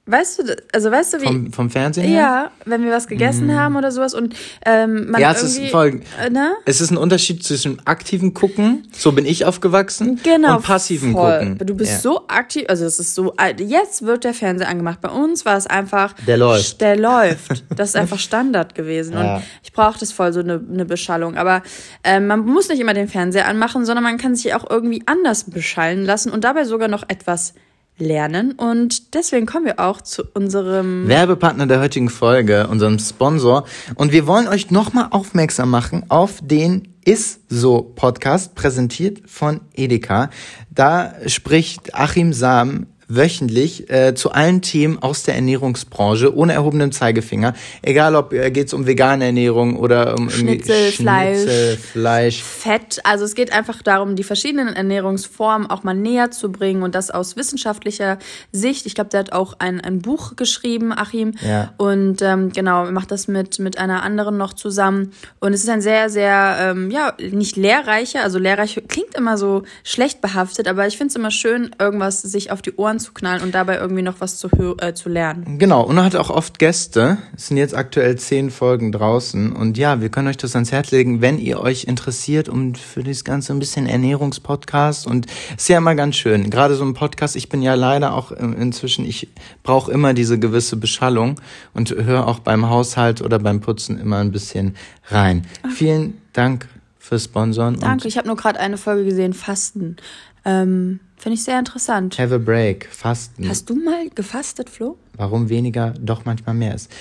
[0.06, 1.26] Weißt du, also weißt du wie.
[1.26, 2.06] Vom, vom Fernsehen?
[2.06, 2.18] Her?
[2.18, 3.56] Ja, wenn wir was gegessen mm.
[3.56, 4.36] haben oder sowas und
[4.66, 6.02] ähm, man Ja, es ist voll.
[6.22, 6.56] Äh, ne?
[6.66, 11.39] Es ist ein Unterschied zwischen aktiven Gucken, so bin ich aufgewachsen, genau, und passiven voll.
[11.39, 11.58] Gucken.
[11.66, 12.00] Du bist ja.
[12.00, 15.00] so aktiv, also es ist so, jetzt wird der Fernseher angemacht.
[15.00, 16.13] Bei uns war es einfach.
[16.28, 16.82] Der läuft.
[16.82, 17.63] Der läuft.
[17.74, 19.13] Das ist einfach Standard gewesen.
[19.13, 19.38] Ja.
[19.38, 21.38] Und ich brauche das voll, so eine, eine Beschallung.
[21.38, 21.63] Aber
[22.04, 25.46] ähm, man muss nicht immer den Fernseher anmachen, sondern man kann sich auch irgendwie anders
[25.46, 27.54] beschallen lassen und dabei sogar noch etwas
[27.97, 28.53] lernen.
[28.53, 33.65] Und deswegen kommen wir auch zu unserem Werbepartner der heutigen Folge, unserem Sponsor.
[33.95, 40.29] Und wir wollen euch nochmal aufmerksam machen auf den Ist so Podcast, präsentiert von Edeka.
[40.69, 47.54] Da spricht Achim Sam wöchentlich äh, zu allen Themen aus der Ernährungsbranche ohne erhobenen Zeigefinger.
[47.82, 52.43] Egal, ob äh, geht's um vegane Ernährung oder um Schnitzel, Schnitzel, Fleisch, Fleisch.
[52.43, 52.99] Fett.
[53.04, 57.12] Also es geht einfach darum, die verschiedenen Ernährungsformen auch mal näher zu bringen und das
[57.12, 58.17] aus wissenschaftlicher
[58.52, 58.86] Sicht.
[58.86, 61.34] Ich glaube, der hat auch ein, ein Buch geschrieben, Achim.
[61.45, 61.73] Ja.
[61.78, 65.12] Und ähm, genau, macht das mit, mit einer anderen noch zusammen.
[65.39, 69.63] Und es ist ein sehr, sehr, ähm, ja, nicht lehrreicher, also lehrreich klingt immer so
[69.84, 73.44] schlecht behaftet, aber ich finde es immer schön, irgendwas sich auf die Ohren zu knallen
[73.44, 74.48] und dabei irgendwie noch was zu,
[74.80, 75.60] äh, zu lernen.
[75.60, 77.18] Genau, und er hat auch oft Gäste.
[77.36, 79.52] Es sind jetzt aktuell zehn Folgen draußen.
[79.52, 83.04] Und ja, wir können euch das ans Herz legen, wenn ihr euch interessiert und für
[83.04, 85.06] das Ganze ein bisschen Ernährungspodcast.
[85.06, 86.50] Und ist ja immer ganz schön.
[86.50, 89.28] Gerade so ein Podcast, ich bin ja leider auch in- inzwischen, ich
[89.62, 91.39] brauche immer diese gewisse Beschallung
[91.74, 94.76] und höre auch beim Haushalt oder beim Putzen immer ein bisschen
[95.10, 95.46] rein.
[95.76, 99.98] Vielen Dank fürs Sponsoren Danke, ich habe nur gerade eine Folge gesehen, Fasten.
[100.45, 102.19] Ähm, Finde ich sehr interessant.
[102.19, 103.47] have a break, Fasten.
[103.47, 104.97] Hast du mal gefastet, Flo?
[105.15, 106.91] Warum weniger doch manchmal mehr ist.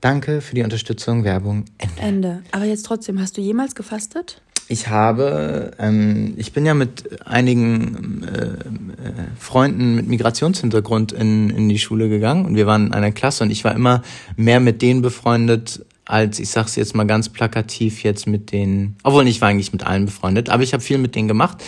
[0.00, 2.00] Danke für die Unterstützung, Werbung, Ende.
[2.00, 2.42] Ende.
[2.52, 4.40] Aber jetzt trotzdem, hast du jemals gefastet?
[4.66, 8.54] Ich habe, ähm, ich bin ja mit einigen äh, äh,
[9.38, 13.50] Freunden mit Migrationshintergrund in, in die Schule gegangen und wir waren in einer Klasse und
[13.50, 14.02] ich war immer
[14.36, 19.26] mehr mit denen befreundet, als ich sag's jetzt mal ganz plakativ jetzt mit den, obwohl
[19.26, 21.62] ich war eigentlich mit allen befreundet, aber ich habe viel mit denen gemacht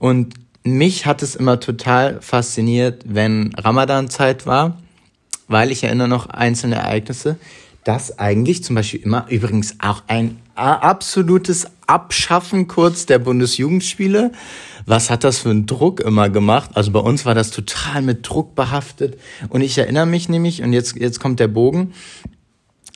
[0.00, 0.34] und
[0.72, 4.78] mich hat es immer total fasziniert, wenn Ramadan-Zeit war,
[5.46, 7.36] weil ich erinnere noch einzelne Ereignisse,
[7.84, 14.32] dass eigentlich zum Beispiel immer übrigens auch ein absolutes Abschaffen kurz der Bundesjugendspiele.
[14.86, 16.70] Was hat das für einen Druck immer gemacht?
[16.74, 19.18] Also bei uns war das total mit Druck behaftet.
[19.48, 21.94] Und ich erinnere mich nämlich, und jetzt, jetzt kommt der Bogen,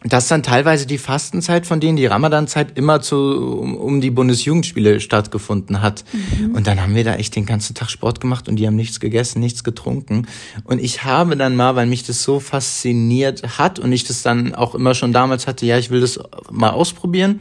[0.04, 5.00] dass dann teilweise die Fastenzeit von denen, die Ramadanzeit immer zu, um, um die Bundesjugendspiele
[5.00, 6.04] stattgefunden hat.
[6.52, 9.00] Und dann haben wir da echt den ganzen Tag Sport gemacht und die haben nichts
[9.00, 10.26] gegessen, nichts getrunken.
[10.64, 14.54] Und ich habe dann mal, weil mich das so fasziniert hat und ich das dann
[14.54, 16.18] auch immer schon damals hatte, ja, ich will das
[16.50, 17.40] mal ausprobieren,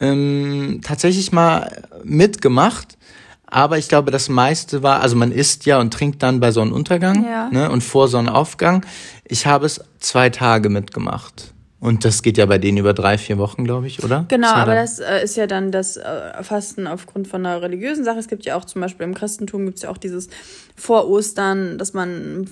[0.00, 2.96] ähm, tatsächlich mal mitgemacht.
[3.46, 7.24] Aber ich glaube, das meiste war, also man isst ja und trinkt dann bei Sonnenuntergang
[7.24, 7.50] Ja.
[7.50, 8.86] ne, und vor Sonnenaufgang.
[9.24, 11.52] Ich habe es zwei Tage mitgemacht.
[11.82, 14.24] Und das geht ja bei denen über drei, vier Wochen, glaube ich, oder?
[14.28, 18.04] Genau, war aber das äh, ist ja dann das äh, Fasten aufgrund von einer religiösen
[18.04, 18.20] Sache.
[18.20, 20.28] Es gibt ja auch zum Beispiel im Christentum gibt es ja auch dieses
[20.76, 22.48] vor Ostern, dass man,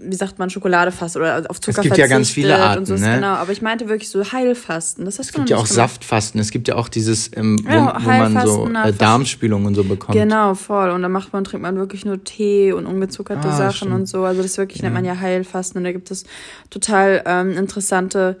[0.00, 2.94] wie sagt man, Schokolade fastet oder auf Zucker gibt ja ganz viele Arten, und so.
[2.94, 3.16] ne?
[3.16, 5.04] Genau, aber ich meinte wirklich so Heilfasten.
[5.04, 5.74] Das hast Es du gibt ja auch gemacht.
[5.74, 6.40] Saftfasten.
[6.40, 9.84] Es gibt ja auch dieses, ähm, wo, Ja, wo man so äh, Darmspülung und so
[9.84, 10.16] bekommt.
[10.16, 10.90] Genau, voll.
[10.90, 13.94] Und dann macht man, trinkt man wirklich nur Tee und ungezuckerte Ah, Sachen stimmt.
[13.94, 14.24] und so.
[14.24, 15.78] Also das wirklich nennt man ja Heilfasten.
[15.78, 16.24] Und da gibt es
[16.70, 18.38] total ähm, interessante,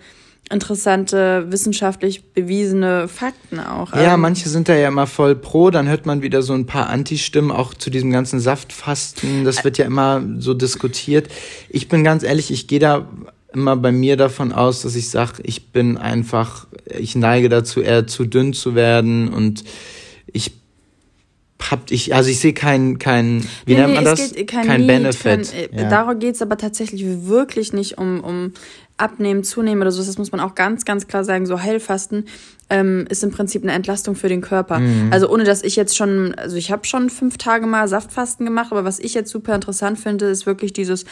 [0.50, 3.92] interessante, wissenschaftlich bewiesene Fakten auch.
[3.94, 6.66] Ja, Ähm, manche sind da ja immer voll pro, dann hört man wieder so ein
[6.66, 9.44] paar Anti-Stimmen auch zu diesem ganzen Saftfasten.
[9.44, 11.28] Das wird ja immer so diskutiert.
[11.68, 13.08] Ich bin ganz ehrlich, ich gehe da
[13.52, 16.66] immer bei mir davon aus, dass ich sage, ich bin einfach,
[16.98, 19.64] ich neige dazu, eher zu dünn zu werden und
[20.26, 20.52] ich
[21.70, 24.20] hab ich, also ich sehe keinen, kein, wie Nee, nennt man das?
[24.20, 25.50] es geht kein, Need, Benefit.
[25.50, 25.88] Kein, äh, ja.
[25.90, 28.52] Darum geht's aber tatsächlich wirklich nicht um, um
[28.98, 30.02] Abnehmen, Zunehmen oder so.
[30.04, 31.46] Das muss man auch ganz, ganz klar sagen.
[31.46, 32.26] So Heilfasten
[32.70, 34.80] ähm, ist im Prinzip eine Entlastung für den Körper.
[34.80, 35.12] Mhm.
[35.12, 38.68] Also ohne, dass ich jetzt schon, also ich habe schon fünf Tage mal Saftfasten gemacht,
[38.70, 41.04] aber was ich jetzt super interessant finde, ist wirklich dieses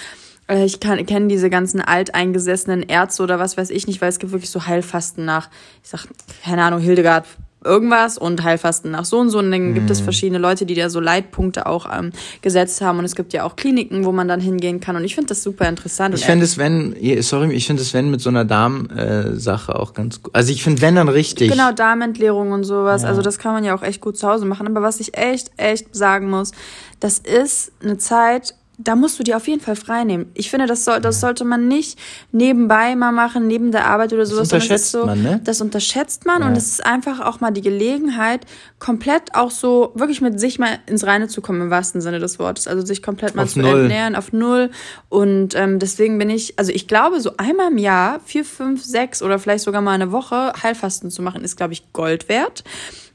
[0.49, 4.33] äh, ich kenne diese ganzen alteingesessenen Ärzte oder was weiß ich nicht, weil es gibt
[4.33, 5.49] wirklich so Heilfasten nach,
[5.83, 6.07] ich sag,
[6.45, 7.27] keine Ahnung, Hildegard
[7.65, 9.39] irgendwas und Heilfasten nach so und so.
[9.39, 9.93] Und dann gibt Mhm.
[9.93, 12.99] es verschiedene Leute, die da so Leitpunkte auch ähm, gesetzt haben.
[12.99, 14.95] Und es gibt ja auch Kliniken, wo man dann hingehen kann.
[14.97, 16.15] Und ich finde das super interessant.
[16.15, 19.95] Ich Und, fände es, wenn, sorry, ich finde es, wenn mit so einer Darm-Sache auch
[19.95, 20.35] ganz gut.
[20.35, 21.51] Also ich finde, wenn dann richtig.
[21.51, 23.03] Genau, Darmentleerung und sowas.
[23.03, 23.09] Ja.
[23.09, 24.67] Also das kann man ja auch echt gut zu Hause machen.
[24.67, 26.53] Aber was ich echt, echt sagen muss,
[27.01, 30.31] das ist eine Zeit, da musst du dir auf jeden Fall frei nehmen.
[30.35, 31.99] Ich finde, das, soll, das sollte man nicht
[32.33, 34.49] nebenbei mal machen, neben der Arbeit oder sowas.
[34.51, 35.41] sondern es unterschätzt so, man, ne?
[35.45, 36.49] Das unterschätzt man Ja.
[36.49, 38.45] und es ist einfach auch mal die Gelegenheit,
[38.79, 42.39] komplett auch so wirklich mit sich mal ins Reine zu kommen, im wahrsten Sinne des
[42.39, 42.69] Wortes.
[42.69, 43.83] Also sich komplett mal Auf zu Null.
[43.83, 44.71] ernähren, auf Null.
[45.09, 49.23] Und ähm, deswegen bin ich, also ich glaube, so einmal im Jahr, vier, fünf, sechs
[49.23, 52.63] oder vielleicht sogar mal eine Woche Heilfasten zu machen, ist, glaube ich, Gold wert.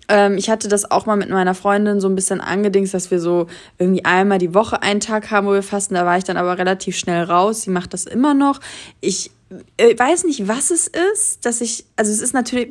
[0.08, 3.20] Ähm, ich hatte das auch mal mit meiner Freundin so ein bisschen angedingst, dass wir
[3.20, 5.96] so irgendwie einmal die Woche einen Tag haben, wo wir fasten.
[5.96, 7.64] Da war ich dann aber relativ schnell raus.
[7.64, 8.60] Sie macht das immer noch.
[9.00, 9.32] Ich
[9.78, 12.70] äh, weiß nicht, was es ist, dass ich, also es ist natürlich,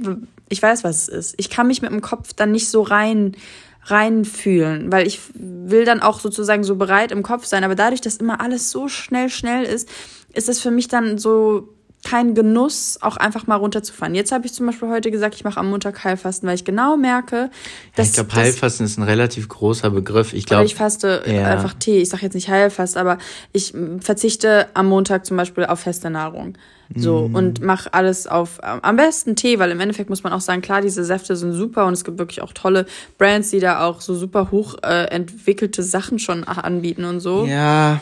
[0.49, 1.35] ich weiß, was es ist.
[1.39, 3.37] Ich kann mich mit dem Kopf dann nicht so rein
[3.85, 8.19] reinfühlen, weil ich will dann auch sozusagen so bereit im Kopf sein, aber dadurch, dass
[8.19, 9.89] immer alles so schnell, schnell ist,
[10.35, 11.69] ist es für mich dann so
[12.05, 14.15] kein Genuss, auch einfach mal runterzufahren.
[14.15, 16.97] Jetzt habe ich zum Beispiel heute gesagt, ich mache am Montag Heilfasten, weil ich genau
[16.97, 17.51] merke,
[17.95, 18.09] dass.
[18.09, 20.33] Ich glaube, Heilfasten ist ein relativ großer Begriff.
[20.33, 20.65] Ich glaube.
[20.65, 21.45] Ich faste ja.
[21.45, 21.99] einfach Tee.
[21.99, 23.19] Ich sage jetzt nicht Heilfast, aber
[23.53, 26.57] ich verzichte am Montag zum Beispiel auf feste Nahrung.
[26.97, 27.35] So, mm.
[27.37, 30.81] und mach alles auf am besten Tee, weil im Endeffekt muss man auch sagen, klar,
[30.81, 32.85] diese Säfte sind super und es gibt wirklich auch tolle
[33.17, 37.47] Brands, die da auch so super hoch äh, entwickelte Sachen schon anbieten und so.
[37.47, 38.01] Ja,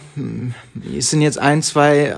[0.97, 2.17] es sind jetzt ein, zwei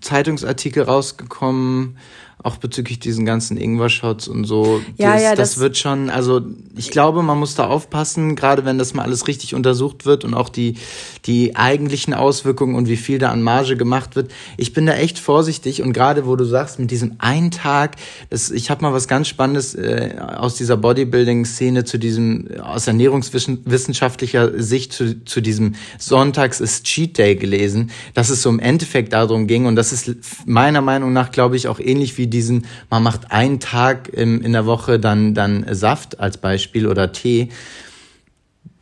[0.00, 1.98] Zeitungsartikel rausgekommen,
[2.42, 4.80] auch bezüglich diesen ganzen Ingwer-Shots und so.
[4.98, 6.42] Ja, das, ja, das, das, wird schon, also
[6.76, 10.34] ich glaube, man muss da aufpassen, gerade wenn das mal alles richtig untersucht wird und
[10.34, 10.74] auch die,
[11.24, 14.30] die eigentlichen Auswirkungen und wie viel da an Marge gemacht wird.
[14.58, 17.96] Ich bin da echt vorsichtig und gerade wo du sagst, mit diesem einen Tag,
[18.28, 24.62] das, ich habe mal was ganz Spannendes äh, aus dieser Bodybuilding-Szene zu diesem, aus ernährungswissenschaftlicher
[24.62, 29.46] Sicht zu, zu diesem Sonntags ist Cheat Day gelesen, dass es so im Endeffekt darum
[29.46, 30.14] ging und das ist
[30.46, 34.66] meiner Meinung nach, glaube ich, auch ähnlich wie diesen, man macht einen Tag in der
[34.66, 37.48] Woche dann, dann Saft als Beispiel oder Tee.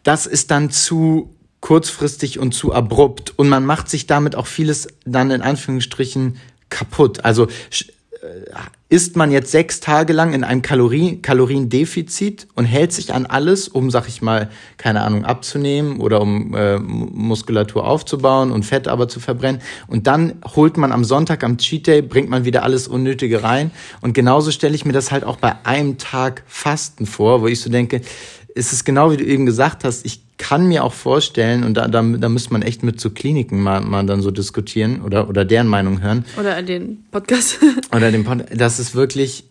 [0.02, 4.88] Das ist dann zu kurzfristig und zu abrupt und man macht sich damit auch vieles
[5.06, 6.36] dann in Anführungsstrichen
[6.68, 7.24] kaputt.
[7.24, 7.48] Also äh,
[8.94, 13.66] isst man jetzt sechs Tage lang in einem Kalorien Kaloriendefizit und hält sich an alles,
[13.66, 19.08] um, sag ich mal, keine Ahnung, abzunehmen oder um äh, Muskulatur aufzubauen und Fett aber
[19.08, 19.60] zu verbrennen.
[19.88, 23.72] Und dann holt man am Sonntag, am Cheat Day, bringt man wieder alles Unnötige rein.
[24.00, 27.60] Und genauso stelle ich mir das halt auch bei einem Tag Fasten vor, wo ich
[27.60, 28.00] so denke,
[28.54, 31.88] ist es genau wie du eben gesagt hast, ich kann mir auch vorstellen, und da,
[31.88, 35.28] da, da müsste man echt mit zu so Kliniken mal, mal dann so diskutieren oder,
[35.28, 36.24] oder deren Meinung hören.
[36.38, 37.58] Oder den Podcast.
[37.94, 39.44] oder den Podcast, dass es wirklich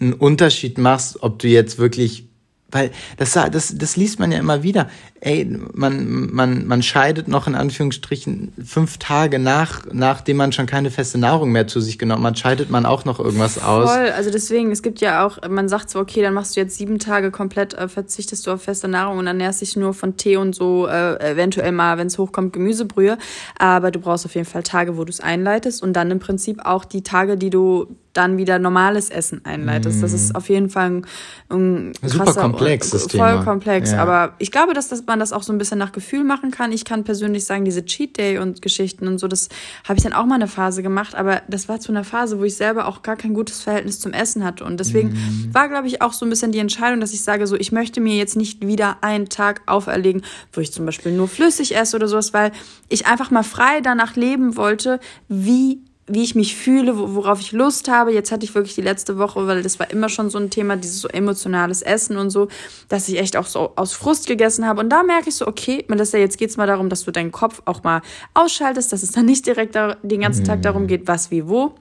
[0.00, 2.28] einen Unterschied machst, ob du jetzt wirklich
[2.72, 4.88] weil das, das, das liest man ja immer wieder.
[5.20, 10.90] Ey, man, man, man scheidet noch in Anführungsstrichen fünf Tage nach, nachdem man schon keine
[10.90, 13.88] feste Nahrung mehr zu sich genommen hat, scheidet man auch noch irgendwas aus.
[13.88, 16.76] Voll, also deswegen, es gibt ja auch, man sagt so, okay, dann machst du jetzt
[16.76, 20.36] sieben Tage komplett, äh, verzichtest du auf feste Nahrung und ernährst dich nur von Tee
[20.36, 23.18] und so, äh, eventuell mal, wenn es hochkommt, Gemüsebrühe.
[23.58, 26.64] Aber du brauchst auf jeden Fall Tage, wo du es einleitest und dann im Prinzip
[26.64, 30.02] auch die Tage, die du dann wieder normales Essen einleitest.
[30.02, 31.06] Das ist auf jeden Fall ein,
[31.48, 33.44] ein super komplex, das voll Thema.
[33.44, 33.92] komplex.
[33.92, 34.02] Ja.
[34.02, 36.72] Aber ich glaube, dass, dass man das auch so ein bisschen nach Gefühl machen kann.
[36.72, 39.48] Ich kann persönlich sagen, diese Cheat Day und Geschichten und so, das
[39.88, 41.14] habe ich dann auch mal eine Phase gemacht.
[41.14, 44.12] Aber das war zu einer Phase, wo ich selber auch gar kein gutes Verhältnis zum
[44.12, 44.64] Essen hatte.
[44.64, 45.54] Und deswegen mm.
[45.54, 48.00] war, glaube ich, auch so ein bisschen die Entscheidung, dass ich sage, so, ich möchte
[48.00, 50.22] mir jetzt nicht wieder einen Tag auferlegen,
[50.52, 52.52] wo ich zum Beispiel nur flüssig esse oder sowas, weil
[52.88, 57.88] ich einfach mal frei danach leben wollte, wie wie ich mich fühle, worauf ich Lust
[57.88, 58.12] habe.
[58.12, 60.76] Jetzt hatte ich wirklich die letzte Woche, weil das war immer schon so ein Thema,
[60.76, 62.48] dieses so emotionales Essen und so,
[62.88, 64.80] dass ich echt auch so aus Frust gegessen habe.
[64.80, 67.62] Und da merke ich so, okay, Melissa, jetzt geht's mal darum, dass du deinen Kopf
[67.66, 68.02] auch mal
[68.34, 71.74] ausschaltest, dass es dann nicht direkt den ganzen Tag darum geht, was wie wo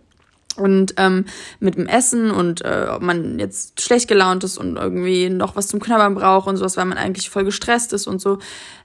[0.61, 1.25] und ähm,
[1.59, 5.67] mit dem Essen und äh, ob man jetzt schlecht gelaunt ist und irgendwie noch was
[5.67, 8.37] zum Knabbern braucht und sowas, weil man eigentlich voll gestresst ist und so,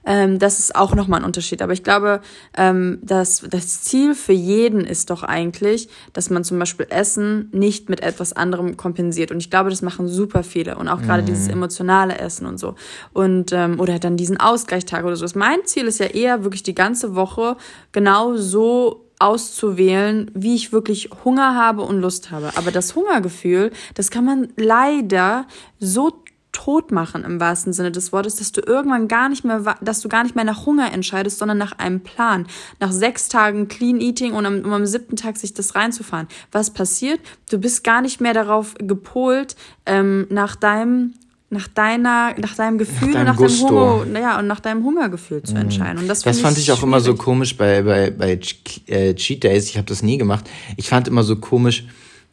[0.05, 1.61] ähm, das ist auch nochmal ein Unterschied.
[1.61, 2.21] Aber ich glaube,
[2.55, 7.89] ähm, dass das Ziel für jeden ist doch eigentlich, dass man zum Beispiel Essen nicht
[7.89, 9.31] mit etwas anderem kompensiert.
[9.31, 11.27] Und ich glaube, das machen super viele und auch gerade mhm.
[11.27, 12.75] dieses emotionale Essen und so.
[13.13, 15.27] Und ähm, oder dann diesen Ausgleichstag oder so.
[15.35, 17.57] Mein Ziel ist ja eher wirklich die ganze Woche
[17.91, 22.51] genau so auszuwählen, wie ich wirklich Hunger habe und Lust habe.
[22.55, 25.45] Aber das Hungergefühl, das kann man leider
[25.79, 30.01] so tot machen im wahrsten Sinne des Wortes, dass du irgendwann gar nicht mehr, dass
[30.01, 32.47] du gar nicht mehr nach Hunger entscheidest, sondern nach einem Plan.
[32.79, 36.27] Nach sechs Tagen Clean Eating und am, um am siebten Tag sich das reinzufahren.
[36.51, 37.19] Was passiert?
[37.51, 41.13] Du bist gar nicht mehr darauf gepolt, ähm, nach deinem
[41.49, 45.43] nach deiner, nach deinem Gefühl, nach deinem, nach deinem Hunger, ja, und nach deinem Hungergefühl
[45.43, 45.61] zu mhm.
[45.61, 45.99] entscheiden.
[45.99, 48.39] Und das, das fand ich, ich auch immer so komisch bei, bei, bei
[48.87, 49.69] äh, Cheat Days.
[49.69, 50.49] Ich habe das nie gemacht.
[50.75, 51.85] Ich fand immer so komisch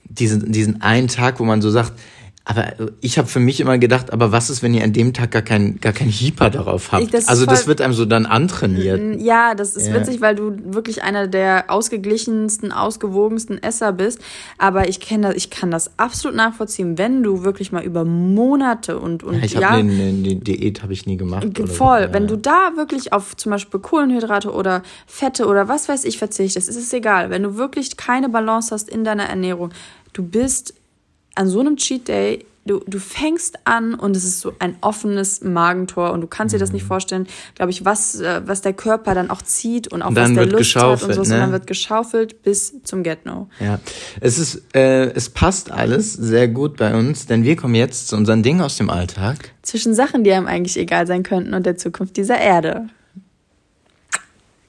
[0.05, 1.93] diesen, diesen einen Tag, wo man so sagt,
[2.47, 5.31] aber ich habe für mich immer gedacht, aber was ist, wenn ihr an dem Tag
[5.31, 7.15] gar kein gar kein Hyper darauf habt?
[7.15, 9.23] Das also das wird einem so dann antrainiert.
[9.23, 9.95] Ja, das ist ja.
[9.95, 14.19] witzig, weil du wirklich einer der ausgeglichensten, ausgewogensten Esser bist.
[14.59, 18.99] Aber ich kenne das, ich kann das absolut nachvollziehen, wenn du wirklich mal über Monate
[18.99, 21.47] und und ja, ich habe eine, eine Diät habe ich nie gemacht.
[21.57, 22.07] Voll, so.
[22.09, 22.13] ja.
[22.13, 26.69] wenn du da wirklich auf zum Beispiel Kohlenhydrate oder Fette oder was weiß ich verzichtest,
[26.69, 27.31] ist es egal.
[27.31, 29.71] Wenn du wirklich keine Balance hast in deiner Ernährung,
[30.13, 30.75] du bist
[31.35, 35.43] an so einem Cheat Day, du, du fängst an und es ist so ein offenes
[35.43, 36.89] Magentor und du kannst dir das nicht mhm.
[36.89, 40.33] vorstellen, glaube ich, was, äh, was der Körper dann auch zieht und auch und was
[40.33, 41.27] der Lust hat und so, ne?
[41.27, 43.49] sondern wird geschaufelt bis zum Get-No.
[43.61, 43.79] Ja,
[44.21, 48.17] es ist, äh, es passt alles sehr gut bei uns, denn wir kommen jetzt zu
[48.17, 49.53] unseren Dingen aus dem Alltag.
[49.63, 52.89] Zwischen Sachen, die einem eigentlich egal sein könnten und der Zukunft dieser Erde.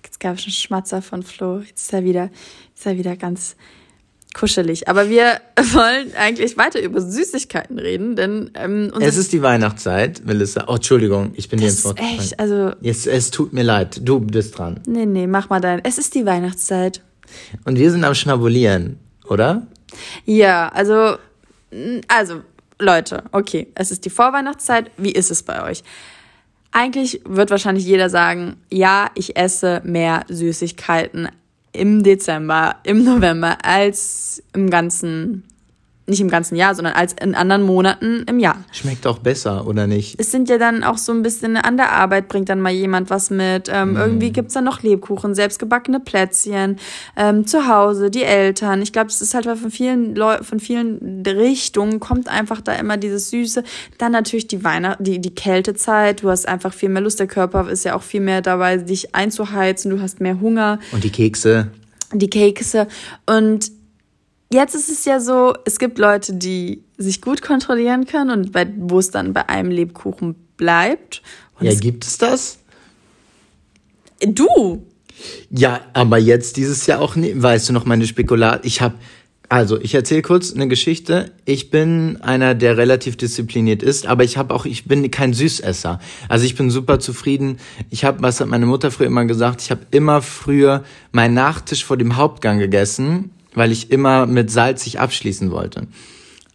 [0.04, 1.60] Jetzt gab es einen Schmatzer von Flo.
[1.60, 2.30] Jetzt ist er wieder,
[2.76, 3.56] ist er wieder ganz
[4.38, 4.88] kuschelig.
[4.88, 5.40] Aber wir
[5.74, 10.66] wollen eigentlich weiter über Süßigkeiten reden, denn ähm, es ist die Weihnachtszeit, Melissa.
[10.68, 12.00] Oh, Entschuldigung, ich bin dir ins Wort.
[12.00, 14.82] Echt, also Jetzt, es tut mir leid, du bist dran.
[14.86, 15.84] nee, nee, mach mal dein.
[15.84, 17.02] Es ist die Weihnachtszeit.
[17.64, 19.66] Und wir sind am Schnabulieren, oder?
[20.26, 21.18] Ja, also
[22.08, 22.42] also
[22.80, 24.92] Leute, okay, es ist die Vorweihnachtszeit.
[24.98, 25.84] Wie ist es bei euch?
[26.72, 31.30] Eigentlich wird wahrscheinlich jeder sagen, ja, ich esse mehr Süßigkeiten
[31.76, 35.44] im Dezember, im November als im ganzen
[36.08, 38.64] nicht im ganzen Jahr, sondern als in anderen Monaten im Jahr.
[38.72, 40.20] Schmeckt auch besser, oder nicht?
[40.20, 43.10] Es sind ja dann auch so ein bisschen an der Arbeit bringt dann mal jemand
[43.10, 43.70] was mit.
[43.72, 43.98] Ähm, mm.
[43.98, 46.78] Irgendwie gibt's dann noch Lebkuchen, selbstgebackene Plätzchen,
[47.16, 48.82] ähm, zu Hause, die Eltern.
[48.82, 52.98] Ich glaube, es ist halt von vielen Leu von vielen Richtungen kommt einfach da immer
[52.98, 53.64] dieses Süße.
[53.98, 56.22] Dann natürlich die Weihnacht die, die Kältezeit.
[56.24, 57.20] Du hast einfach viel mehr Lust.
[57.20, 59.92] Der Körper ist ja auch viel mehr dabei, dich einzuheizen.
[59.92, 60.80] Du hast mehr Hunger.
[60.92, 61.72] Und die Kekse.
[62.14, 62.88] Die Kekse.
[63.26, 63.72] Und
[64.56, 68.68] jetzt ist es ja so, es gibt Leute, die sich gut kontrollieren können und bei,
[68.78, 71.22] wo es dann bei einem Lebkuchen bleibt.
[71.60, 72.60] Und ja, gibt es das?
[74.26, 74.86] Du!
[75.50, 77.42] Ja, aber jetzt dieses Jahr auch nicht.
[77.42, 78.66] Weißt du noch meine Spekulat?
[78.66, 78.96] Ich habe
[79.48, 81.32] also, ich erzähle kurz eine Geschichte.
[81.46, 86.00] Ich bin einer, der relativ diszipliniert ist, aber ich habe auch, ich bin kein Süßesser.
[86.28, 87.60] Also ich bin super zufrieden.
[87.92, 89.62] Ich habe, was hat meine Mutter früher immer gesagt?
[89.62, 95.00] Ich habe immer früher meinen Nachtisch vor dem Hauptgang gegessen weil ich immer mit salzig
[95.00, 95.88] abschließen wollte.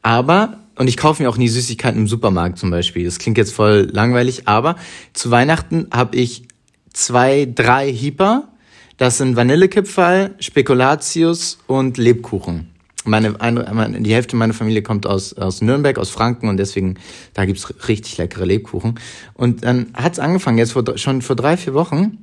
[0.03, 3.05] Aber, und ich kaufe mir auch nie Süßigkeiten im Supermarkt zum Beispiel.
[3.05, 4.77] Das klingt jetzt voll langweilig, aber
[5.13, 6.45] zu Weihnachten habe ich
[6.93, 8.49] zwei, drei Hieper.
[8.97, 12.71] Das sind Vanillekipferl, Spekulatius und Lebkuchen.
[13.07, 16.99] Meine, eine, die Hälfte meiner Familie kommt aus, aus Nürnberg, aus Franken und deswegen,
[17.33, 19.01] da gibt's richtig leckere Lebkuchen.
[19.33, 22.19] Und dann hat's angefangen, jetzt vor, schon vor drei, vier Wochen,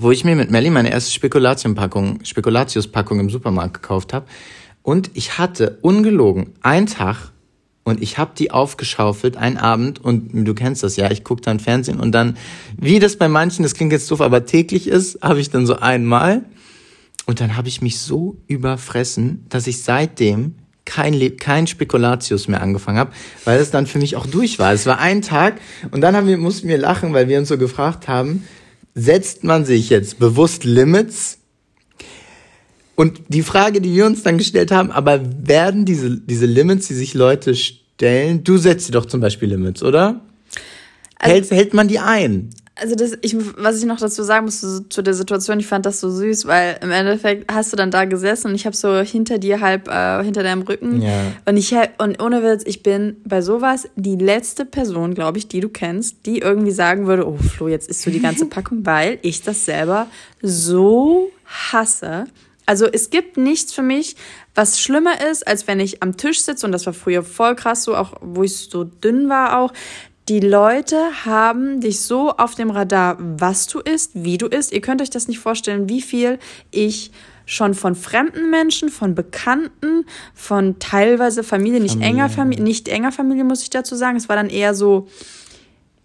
[0.00, 4.26] wo ich mir mit Melly meine erste Spekulatius-Packung Spekulatius-Packung im Supermarkt gekauft habe.
[4.82, 7.32] Und ich hatte ungelogen einen Tag
[7.84, 11.60] und ich habe die aufgeschaufelt, einen Abend, und du kennst das ja, ich gucke dann
[11.60, 12.38] Fernsehen und dann,
[12.78, 15.76] wie das bei manchen, das klingt jetzt doof, aber täglich ist, habe ich dann so
[15.76, 16.44] einmal.
[17.26, 20.54] Und dann habe ich mich so überfressen, dass ich seitdem
[20.86, 23.12] kein, Le kein Spekulatius mehr angefangen habe,
[23.44, 24.72] weil es dann für mich auch durch war.
[24.72, 25.60] Es war ein Tag
[25.90, 28.44] und dann haben wir, mussten wir lachen, weil wir uns so gefragt haben,
[28.94, 31.38] setzt man sich jetzt bewusst Limits?
[32.94, 36.94] Und die Frage, die wir uns dann gestellt haben, aber werden diese, diese Limits, die
[36.94, 40.20] sich Leute stellen, du setzt sie doch zum Beispiel Limits, oder?
[41.16, 42.50] Also, hält, hält man die ein?
[42.76, 45.86] Also das, ich, was ich noch dazu sagen muss zu, zu, der Situation, ich fand
[45.86, 49.00] das so süß, weil im Endeffekt hast du dann da gesessen und ich habe so
[49.00, 51.32] hinter dir halb äh, hinter deinem Rücken ja.
[51.44, 55.60] und ich und ohne Witz, ich bin bei sowas die letzte Person, glaube ich, die
[55.60, 59.18] du kennst, die irgendwie sagen würde, oh Flo, jetzt isst du die ganze Packung, weil
[59.22, 60.06] ich das selber
[60.40, 62.24] so hasse.
[62.66, 64.14] Also es gibt nichts für mich,
[64.54, 67.82] was schlimmer ist, als wenn ich am Tisch sitze und das war früher voll krass
[67.82, 69.72] so, auch wo ich so dünn war auch,
[70.30, 74.70] die Leute haben dich so auf dem Radar, was du isst, wie du isst.
[74.70, 76.38] Ihr könnt euch das nicht vorstellen, wie viel
[76.70, 77.10] ich
[77.46, 82.10] schon von fremden Menschen, von Bekannten, von teilweise Familie, nicht Familie.
[82.12, 84.16] enger Familie, nicht enger Familie, muss ich dazu sagen.
[84.16, 85.08] Es war dann eher so,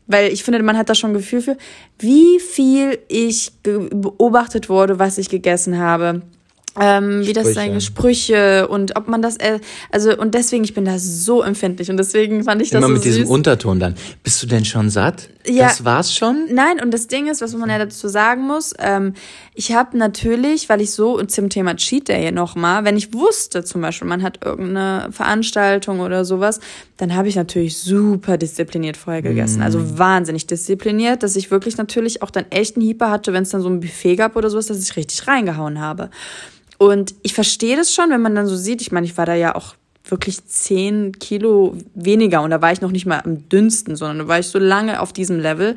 [0.08, 1.58] weil ich finde, man hat da schon ein Gefühl für,
[2.00, 6.24] wie viel ich beobachtet wurde, was ich gegessen habe
[6.80, 9.60] ähm, wie das seine Sprüche und ob man das, äh,
[9.92, 12.94] also und deswegen, ich bin da so empfindlich und deswegen fand ich das Immer so
[12.94, 13.16] mit süß.
[13.16, 13.96] diesem Unterton dann.
[14.24, 15.30] Bist du denn schon satt?
[15.48, 16.48] Ja, das war's schon?
[16.52, 19.14] Nein, und das Ding ist, was man ja dazu sagen muss, ähm,
[19.54, 23.82] ich habe natürlich, weil ich so zum Thema Cheat Day nochmal, wenn ich wusste zum
[23.82, 26.60] Beispiel, man hat irgendeine Veranstaltung oder sowas,
[26.98, 29.60] dann habe ich natürlich super diszipliniert vorher gegessen.
[29.60, 29.64] Mm.
[29.64, 33.50] Also wahnsinnig diszipliniert, dass ich wirklich natürlich auch dann echt einen Hieper hatte, wenn es
[33.50, 36.10] dann so ein Buffet gab oder sowas, dass ich richtig reingehauen habe.
[36.78, 39.34] Und ich verstehe das schon, wenn man dann so sieht, ich meine, ich war da
[39.34, 39.76] ja auch
[40.08, 44.28] wirklich zehn Kilo weniger und da war ich noch nicht mal am dünnsten, sondern da
[44.28, 45.76] war ich so lange auf diesem Level.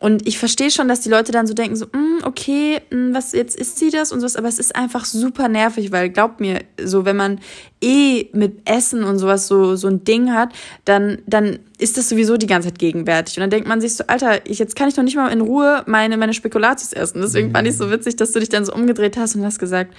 [0.00, 3.32] Und ich verstehe schon, dass die Leute dann so denken, so, mm, okay, mm, was
[3.32, 6.60] jetzt ist sie das und sowas, aber es ist einfach super nervig, weil glaubt mir,
[6.82, 7.38] so wenn man
[7.82, 10.54] eh mit Essen und sowas so so ein Ding hat,
[10.86, 14.04] dann dann ist das sowieso die ganze Zeit gegenwärtig und dann denkt man sich so,
[14.06, 17.20] Alter, ich jetzt kann ich doch nicht mal in Ruhe meine meine Spekulatius essen.
[17.20, 19.92] Deswegen fand ich so witzig, dass du dich dann so umgedreht hast und hast gesagt,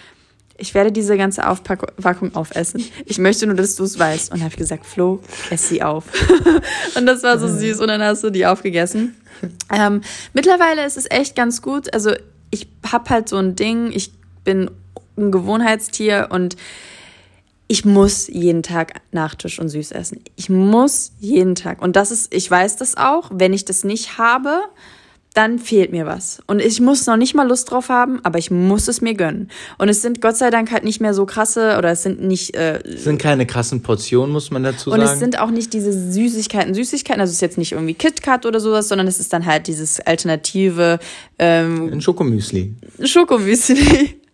[0.62, 2.86] ich werde diese ganze Aufpackung aufessen.
[3.06, 4.32] Ich möchte nur, dass du es weißt.
[4.32, 5.20] Und habe ich gesagt, Flo,
[5.50, 6.06] ess sie auf.
[6.96, 7.80] und das war so süß.
[7.80, 9.16] Und dann hast du die aufgegessen.
[9.74, 10.02] Ähm,
[10.34, 11.92] mittlerweile ist es echt ganz gut.
[11.96, 12.12] Also
[12.52, 13.92] ich habe halt so ein Ding.
[13.92, 14.12] Ich
[14.44, 14.70] bin
[15.18, 16.56] ein Gewohnheitstier und
[17.68, 20.22] ich muss jeden Tag Nachtisch und süß essen.
[20.36, 21.82] Ich muss jeden Tag.
[21.82, 23.32] Und das ist, ich weiß das auch.
[23.34, 24.62] Wenn ich das nicht habe,
[25.34, 26.42] dann fehlt mir was.
[26.46, 29.50] Und ich muss noch nicht mal Lust drauf haben, aber ich muss es mir gönnen.
[29.78, 32.56] Und es sind Gott sei Dank halt nicht mehr so krasse oder es sind nicht.
[32.56, 35.02] Äh, es sind keine krassen Portionen, muss man dazu sagen.
[35.02, 37.22] Und es sind auch nicht diese Süßigkeiten, Süßigkeiten.
[37.22, 40.02] Also es ist jetzt nicht irgendwie KitKat oder sowas, sondern es ist dann halt dieses
[40.02, 41.00] alternative.
[41.40, 42.76] Ähm, Ein Schokomüsli.
[43.04, 44.18] Schokomüsli.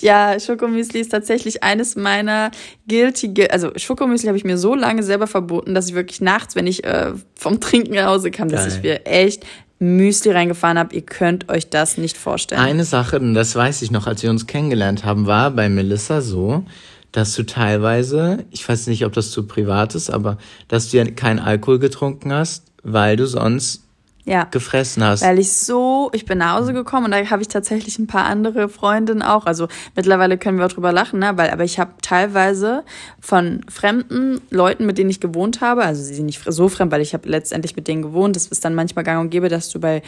[0.00, 2.50] Ja, Schokomüsli ist tatsächlich eines meiner
[2.88, 6.66] guilty, also Schokomüsli habe ich mir so lange selber verboten, dass ich wirklich nachts, wenn
[6.66, 8.64] ich äh, vom Trinken nach Hause kam, Geil.
[8.64, 9.44] dass ich mir echt
[9.82, 10.94] Müsli reingefahren habe.
[10.94, 12.60] Ihr könnt euch das nicht vorstellen.
[12.60, 16.20] Eine Sache, und das weiß ich noch, als wir uns kennengelernt haben, war bei Melissa
[16.20, 16.64] so,
[17.10, 21.04] dass du teilweise, ich weiß nicht, ob das zu privat ist, aber dass du ja
[21.04, 23.82] keinen Alkohol getrunken hast, weil du sonst
[24.24, 24.44] ja.
[24.44, 25.22] gefressen hast.
[25.22, 28.24] Weil ich so, ich bin nach Hause gekommen und da habe ich tatsächlich ein paar
[28.24, 29.46] andere Freundinnen auch.
[29.46, 31.32] Also mittlerweile können wir auch drüber lachen, ne?
[31.36, 32.84] Weil, aber ich habe teilweise
[33.20, 37.00] von fremden Leuten, mit denen ich gewohnt habe, also sie sind nicht so fremd, weil
[37.00, 38.36] ich habe letztendlich mit denen gewohnt.
[38.36, 40.02] Das ist dann manchmal gang und gäbe, dass du bei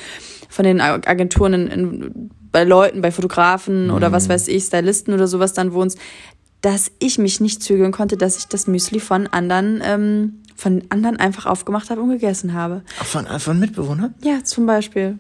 [0.49, 3.95] von den Agenturen in, in, bei Leuten, bei Fotografen mhm.
[3.95, 5.99] oder was weiß ich, Stylisten oder sowas dann wohnst,
[6.61, 11.17] dass ich mich nicht zügeln konnte, dass ich das Müsli von anderen ähm, von anderen
[11.17, 12.83] einfach aufgemacht habe und gegessen habe.
[13.03, 14.15] Von, von Mitbewohnern?
[14.23, 15.19] Ja, zum Beispiel.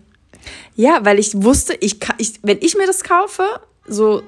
[0.76, 3.45] Ja, weil ich wusste, ich ich, wenn ich mir das kaufe,
[3.87, 4.22] so.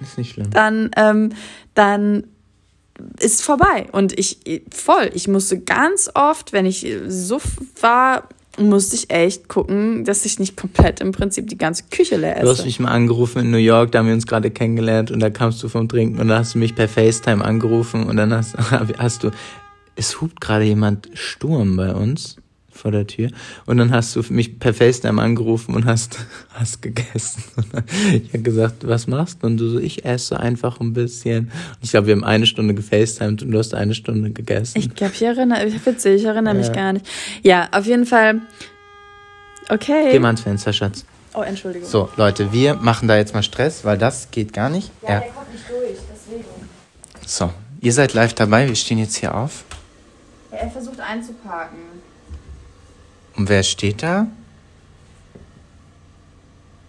[0.00, 0.50] Ist nicht schlimm.
[0.50, 1.30] Dann, ähm,
[1.74, 2.24] dann
[3.20, 3.88] ist vorbei.
[3.92, 4.38] Und ich,
[4.70, 7.40] voll, ich musste ganz oft, wenn ich so
[7.80, 8.28] war,
[8.58, 12.44] musste ich echt gucken, dass ich nicht komplett im Prinzip die ganze Küche leer esse.
[12.44, 15.20] Du hast mich mal angerufen in New York, da haben wir uns gerade kennengelernt und
[15.20, 18.34] da kamst du vom Trinken und da hast du mich per FaceTime angerufen und dann
[18.34, 18.54] hast,
[18.98, 19.30] hast du
[19.96, 22.36] es hupt gerade jemand Sturm bei uns
[22.72, 23.30] vor der Tür.
[23.66, 26.18] Und dann hast du mich per FaceTime angerufen und hast,
[26.54, 27.42] hast gegessen.
[27.56, 29.46] Und ich habe gesagt, was machst du?
[29.46, 31.44] Und du so, ich esse einfach ein bisschen.
[31.46, 34.78] Und ich glaube, wir haben eine Stunde gefacetimed und du hast eine Stunde gegessen.
[34.78, 36.60] Ich glaube, ich erinnere, witzig, ich erinnere ja.
[36.60, 37.06] mich gar nicht.
[37.42, 38.40] Ja, auf jeden Fall.
[39.68, 40.08] Okay.
[40.10, 41.04] Geh mal ans Fenster, Schatz.
[41.34, 41.88] Oh, Entschuldigung.
[41.88, 44.90] So, Leute, wir machen da jetzt mal Stress, weil das geht gar nicht.
[45.02, 45.20] Ja, ja.
[45.20, 46.44] der kommt nicht durch, deswegen.
[47.26, 49.64] So, ihr seid live dabei, wir stehen jetzt hier auf.
[50.52, 51.78] Ja, er versucht einzuparken.
[53.36, 54.26] Und wer steht da?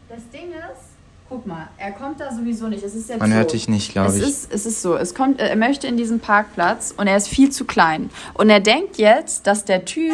[0.09, 0.89] Das Ding ist,
[1.30, 2.84] guck mal, er kommt da sowieso nicht.
[2.84, 3.38] Es ist jetzt Man so.
[3.38, 4.22] hört dich nicht, glaube ich.
[4.22, 7.49] Ist, es ist so, es kommt, er möchte in diesen Parkplatz und er ist viel
[7.51, 8.09] zu klein.
[8.34, 10.11] Und er denkt jetzt, dass der Typ...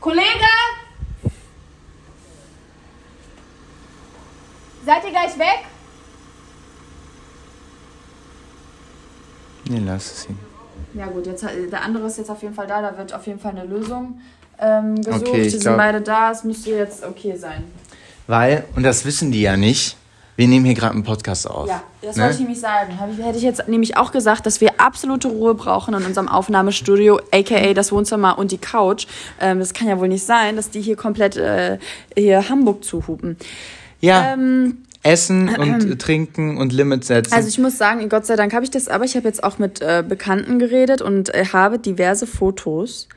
[0.00, 0.22] Kollege!
[4.84, 5.64] Seid ihr gleich weg?
[9.68, 10.45] Nee, lass es ihn.
[10.94, 13.38] Ja gut, jetzt der andere ist jetzt auf jeden Fall da, da wird auf jeden
[13.38, 14.20] Fall eine Lösung
[14.60, 15.28] ähm, gesucht.
[15.28, 17.64] Okay, die sind glaub, beide da, es müsste jetzt okay sein.
[18.26, 19.96] Weil, und das wissen die ja nicht,
[20.36, 21.68] wir nehmen hier gerade einen Podcast auf.
[21.68, 22.24] Ja, das ne?
[22.24, 22.92] wollte ich nämlich sagen.
[23.18, 27.20] Ich, hätte ich jetzt nämlich auch gesagt, dass wir absolute Ruhe brauchen in unserem Aufnahmestudio,
[27.32, 29.06] aka das Wohnzimmer und die Couch.
[29.40, 31.78] Ähm, das kann ja wohl nicht sein, dass die hier komplett äh,
[32.14, 33.38] hier Hamburg zuhupen.
[34.00, 34.34] Ja.
[34.34, 37.32] Ähm, Essen und Trinken und Limits setzen.
[37.32, 39.58] Also ich muss sagen, Gott sei Dank habe ich das, aber ich habe jetzt auch
[39.58, 43.08] mit äh, Bekannten geredet und äh, habe diverse Fotos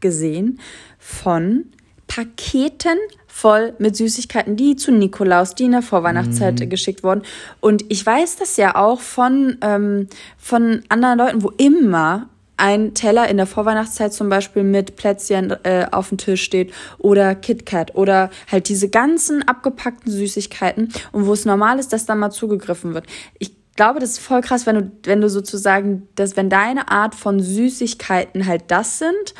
[0.00, 0.60] gesehen
[0.98, 1.66] von
[2.06, 6.68] Paketen voll mit Süßigkeiten, die zu Nikolaus, die in der Vorweihnachtszeit mm.
[6.68, 7.22] geschickt wurden.
[7.60, 12.28] Und ich weiß das ja auch von, ähm, von anderen Leuten, wo immer
[12.60, 17.34] ein Teller in der Vorweihnachtszeit zum Beispiel mit Plätzchen äh, auf dem Tisch steht oder
[17.34, 22.30] KitKat oder halt diese ganzen abgepackten Süßigkeiten und wo es normal ist, dass da mal
[22.30, 23.06] zugegriffen wird.
[23.38, 27.14] Ich glaube, das ist voll krass, wenn du, wenn du sozusagen, dass wenn deine Art
[27.14, 29.34] von Süßigkeiten halt das sind,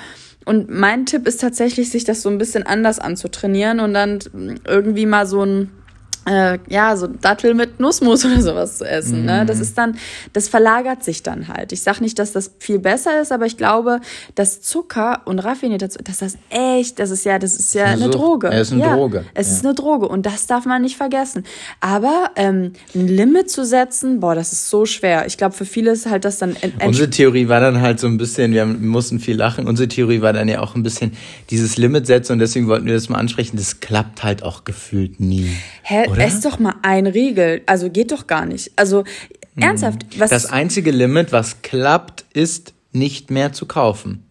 [0.46, 4.18] und mein Tipp ist tatsächlich, sich das so ein bisschen anders anzutrainieren und dann
[4.66, 5.70] irgendwie mal so ein
[6.26, 9.24] äh, ja, so Dattel mit Nussmus oder sowas zu essen.
[9.24, 9.44] Ne?
[9.46, 9.62] Das mhm.
[9.62, 9.98] ist dann,
[10.32, 11.72] das verlagert sich dann halt.
[11.72, 14.00] Ich sag nicht, dass das viel besser ist, aber ich glaube,
[14.34, 18.04] dass Zucker und raffinierter Zucker, dass das echt, das ist ja, das ist ja eine,
[18.04, 18.48] eine Droge.
[18.48, 19.24] Es ist eine ja, Droge.
[19.34, 19.54] Es ja.
[19.54, 21.44] ist eine Droge und das darf man nicht vergessen.
[21.80, 25.26] Aber ähm, ein Limit zu setzen, boah, das ist so schwer.
[25.26, 26.56] Ich glaube, für viele ist halt das dann.
[26.84, 29.66] Unsere Theorie war dann halt so ein bisschen, wir, haben, wir mussten viel lachen.
[29.66, 31.12] Unsere Theorie war dann ja auch ein bisschen
[31.50, 33.56] dieses Limit setzen und deswegen wollten wir das mal ansprechen.
[33.56, 35.50] Das klappt halt auch gefühlt nie.
[35.82, 36.09] Hä?
[36.10, 36.24] Oder?
[36.24, 37.62] Ess doch mal ein Riegel.
[37.66, 38.72] Also geht doch gar nicht.
[38.76, 39.04] Also
[39.54, 39.62] hm.
[39.62, 40.18] ernsthaft.
[40.18, 44.24] Was das einzige Limit, was klappt, ist nicht mehr zu kaufen.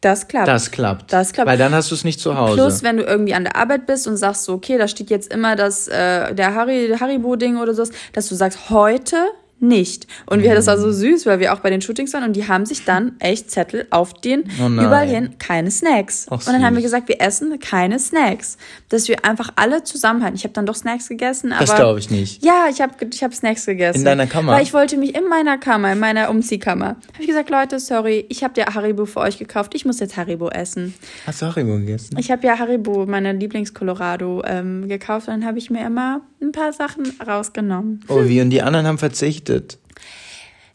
[0.00, 0.48] Das klappt.
[0.48, 1.12] Das klappt.
[1.12, 1.48] Das klappt.
[1.48, 2.54] Weil dann hast du es nicht zu Hause.
[2.54, 5.30] Plus, wenn du irgendwie an der Arbeit bist und sagst so, okay, da steht jetzt
[5.30, 9.16] immer das, äh, der Harry, Haribo-Ding oder so, dass du sagst, heute
[9.62, 10.06] nicht.
[10.26, 12.48] Und wir, das war so süß, weil wir auch bei den Shootings waren und die
[12.48, 16.26] haben sich dann echt Zettel auf den Oh überall hin, keine Snacks.
[16.30, 16.90] Ach, und dann haben wir süß.
[16.90, 18.56] gesagt, wir essen keine Snacks.
[18.88, 20.36] Dass wir einfach alle zusammenhalten.
[20.36, 21.64] Ich habe dann doch Snacks gegessen, aber.
[21.64, 22.44] Das glaube ich nicht.
[22.44, 23.98] Ja, ich habe ich hab Snacks gegessen.
[23.98, 24.52] In deiner Kammer?
[24.52, 28.26] Weil ich wollte mich in meiner Kammer, in meiner Umziehkammer, habe ich gesagt, Leute, sorry,
[28.28, 30.94] ich habe ja Haribo für euch gekauft, ich muss jetzt Haribo essen.
[31.26, 32.16] Hast du Haribo gegessen?
[32.18, 36.52] Ich habe ja Haribo, meine Lieblings-Colorado, ähm, gekauft und dann habe ich mir immer ein
[36.52, 38.00] paar Sachen rausgenommen.
[38.08, 38.40] Oh, wie?
[38.40, 39.78] Und die anderen haben verzichtet.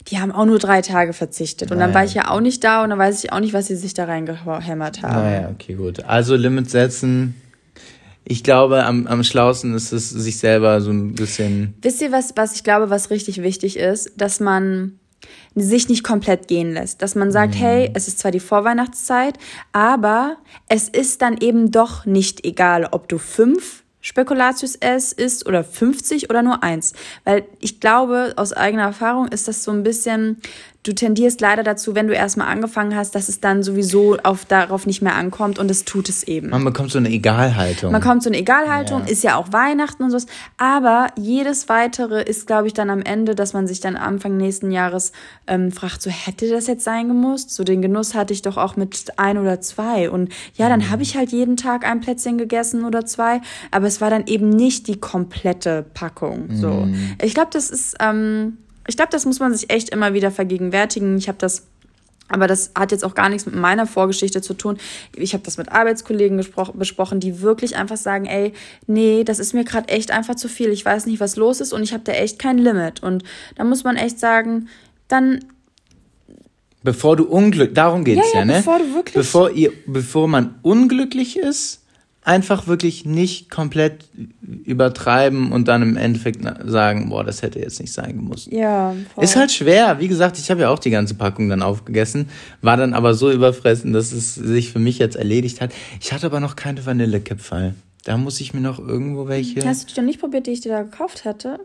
[0.07, 1.71] Die haben auch nur drei Tage verzichtet.
[1.71, 1.95] Und dann Naja.
[1.99, 3.93] war ich ja auch nicht da und dann weiß ich auch nicht, was sie sich
[3.95, 5.15] da reingehämmert haben.
[5.15, 6.03] Naja, okay, gut.
[6.03, 7.35] Also Limits setzen.
[8.23, 11.73] Ich glaube, am, am schlausten ist es, sich selber so ein bisschen.
[11.81, 14.11] Wisst ihr, was, was ich glaube, was richtig wichtig ist?
[14.17, 14.99] Dass man
[15.55, 17.01] sich nicht komplett gehen lässt.
[17.01, 19.37] Dass man sagt, hey, es ist zwar die Vorweihnachtszeit,
[19.71, 20.37] aber
[20.69, 26.29] es ist dann eben doch nicht egal, ob du fünf Spekulatius S isst oder 50
[26.29, 26.93] oder nur eins.
[27.23, 30.41] Weil ich glaube, aus eigener Erfahrung ist das so ein bisschen,
[30.85, 34.85] du tendierst leider dazu, wenn du erstmal angefangen hast, dass es dann sowieso auf, darauf
[34.85, 36.49] nicht mehr ankommt und es tut es eben.
[36.49, 37.91] Man bekommt so eine Egalhaltung.
[37.91, 39.07] Man kommt so eine Egalhaltung, Ja.
[39.07, 40.27] ist ja auch Weihnachten und sowas.
[40.57, 44.71] Aber jedes weitere ist, glaube ich, dann am Ende, dass man sich dann Anfang nächsten
[44.71, 45.11] Jahres
[45.47, 47.51] ähm, fragt, so hätte das jetzt sein gemusst?
[47.51, 50.09] So den Genuss hatte ich doch auch mit ein oder zwei.
[50.09, 53.41] Und ja, dann habe ich halt jeden Tag ein Plätzchen gegessen oder zwei.
[53.71, 56.49] Aber es war dann eben nicht die komplette Packung.
[56.51, 56.87] So.
[57.23, 58.57] Ich glaube, das ist, ähm,
[58.87, 61.17] ich glaube, das muss man sich echt immer wieder vergegenwärtigen.
[61.17, 61.63] Ich habe das
[62.27, 64.77] aber das hat jetzt auch gar nichts mit meiner Vorgeschichte zu tun.
[65.15, 68.51] Ich habe das mit Arbeitskollegen besprochen, die wirklich einfach sagen, ey,
[68.87, 70.69] nee, das ist mir gerade echt einfach zu viel.
[70.69, 73.03] Ich weiß nicht, was los ist und ich habe da echt kein Limit.
[73.03, 73.23] Und
[73.57, 74.69] da muss man echt sagen,
[75.07, 75.45] dann
[76.81, 78.53] Bevor du unglücklich, darum geht's Ja, ja, ja, ne?
[78.57, 81.84] bevor du wirklich- bevor ihr, bevor man unglücklich ist,
[82.25, 84.05] einfach wirklich nicht komplett
[84.41, 88.51] übertreiben und dann im Endeffekt sagen, boah, das hätte jetzt nicht sein gemusst.
[88.51, 89.23] ja, voll.
[89.23, 89.99] Ist halt schwer.
[89.99, 92.27] Wie gesagt, ich habe ja auch die ganze Packung dann aufgegessen,
[92.61, 95.71] war dann aber so überfressen, dass es sich für mich jetzt erledigt hat.
[96.01, 97.75] Ich hatte aber noch keine Vanillekipferl.
[98.03, 99.65] Da muss ich mir noch irgendwo welche.
[99.65, 101.59] Hast du die noch nicht probiert, die ich dir da gekauft hatte?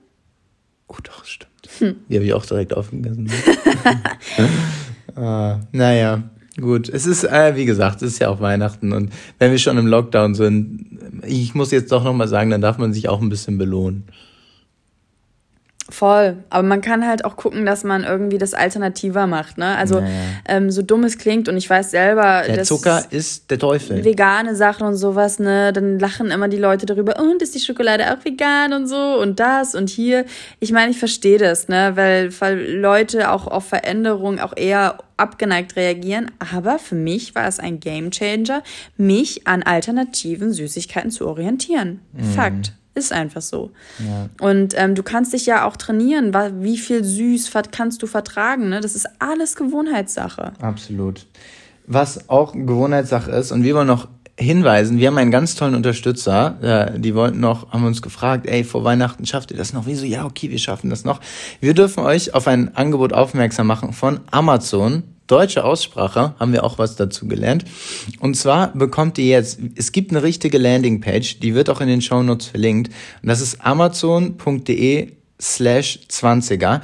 [0.88, 1.50] Oh, doch, stimmt.
[1.78, 1.96] Hm.
[2.08, 3.30] Die habe ich auch direkt aufgegessen.
[5.16, 6.22] ah, naja,
[6.58, 6.88] gut.
[6.88, 9.86] Es ist, äh, wie gesagt, es ist ja auch Weihnachten und wenn wir schon im
[9.86, 13.58] Lockdown sind, ich muss jetzt doch nochmal sagen, dann darf man sich auch ein bisschen
[13.58, 14.04] belohnen.
[15.90, 16.36] Voll.
[16.50, 19.76] Aber man kann halt auch gucken, dass man irgendwie das alternativer macht, ne?
[19.76, 20.08] Also, Naja.
[20.48, 24.04] ähm, so dumm es klingt und ich weiß selber, Der Zucker ist der Teufel.
[24.04, 28.04] vegane Sachen und sowas, ne, dann lachen immer die Leute darüber, und ist die Schokolade
[28.12, 30.24] auch vegan und so und das und hier.
[30.60, 35.76] Ich meine, ich verstehe das, ne, weil, weil Leute auch auf Veränderungen auch eher abgeneigt
[35.76, 38.62] reagieren, aber für mich war es ein Gamechanger,
[38.96, 42.00] mich an alternativen Süßigkeiten zu orientieren.
[42.34, 42.72] Fakt.
[42.94, 43.70] Ist einfach so.
[44.40, 48.68] Und ähm, du kannst dich ja auch trainieren, wie viel süß kannst du vertragen.
[48.68, 48.80] Ne?
[48.80, 50.52] Das ist alles Gewohnheitssache.
[50.60, 51.26] Absolut.
[51.86, 56.92] Was auch Gewohnheitssache ist, und wir wollen noch hinweisen, wir haben einen ganz tollen Unterstützer,
[56.94, 59.86] äh, die wollten noch, haben uns gefragt, ey, vor Weihnachten schafft ihr das noch?
[59.86, 60.04] Wieso?
[60.06, 61.20] Ja, okay, wir schaffen das noch.
[61.60, 65.04] Wir dürfen euch auf ein Angebot aufmerksam machen von Amazon.
[65.30, 67.64] Deutsche Aussprache, haben wir auch was dazu gelernt.
[68.18, 72.02] Und zwar bekommt ihr jetzt, es gibt eine richtige Landingpage, die wird auch in den
[72.02, 72.92] Shownotes verlinkt.
[73.22, 76.80] Und das ist amazon.de slash 20er.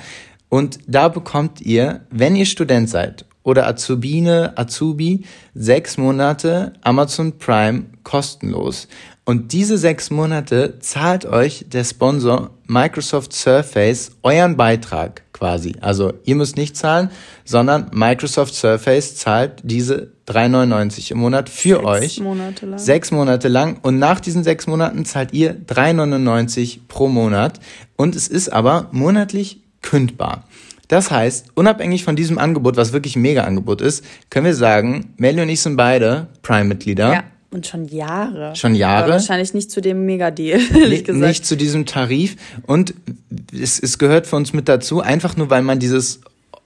[0.49, 5.25] Und da bekommt ihr, wenn ihr Student seid oder Azubine, Azubi,
[5.55, 8.89] sechs Monate Amazon Prime kostenlos.
[9.25, 15.75] Und diese sechs Monate zahlt euch der Sponsor Microsoft Surface euren Beitrag quasi.
[15.81, 17.11] Also ihr müsst nicht zahlen,
[17.45, 22.21] sondern Microsoft Surface zahlt diese 3,99 im Monat für euch.
[22.21, 22.79] Monate lang.
[22.79, 23.79] Sechs Monate lang.
[23.83, 27.61] Und nach diesen sechs Monaten zahlt ihr 3,99 pro Monat.
[27.97, 30.45] Und es ist aber monatlich kündbar.
[30.89, 35.43] Das heißt, unabhängig von diesem Angebot, was wirklich ein Mega-Angebot ist, können wir sagen, Melly
[35.43, 37.13] und ich sind beide Prime-Mitglieder.
[37.13, 37.25] Ja,
[37.57, 38.55] und schon Jahre.
[38.55, 39.05] Schon Jahre.
[39.05, 41.27] Aber wahrscheinlich nicht zu dem Mega-Deal, ehrlich gesagt.
[41.27, 42.37] Nicht zu diesem Tarif.
[42.67, 42.95] Und
[43.53, 46.21] es, es gehört für uns mit dazu, einfach nur, weil man dieses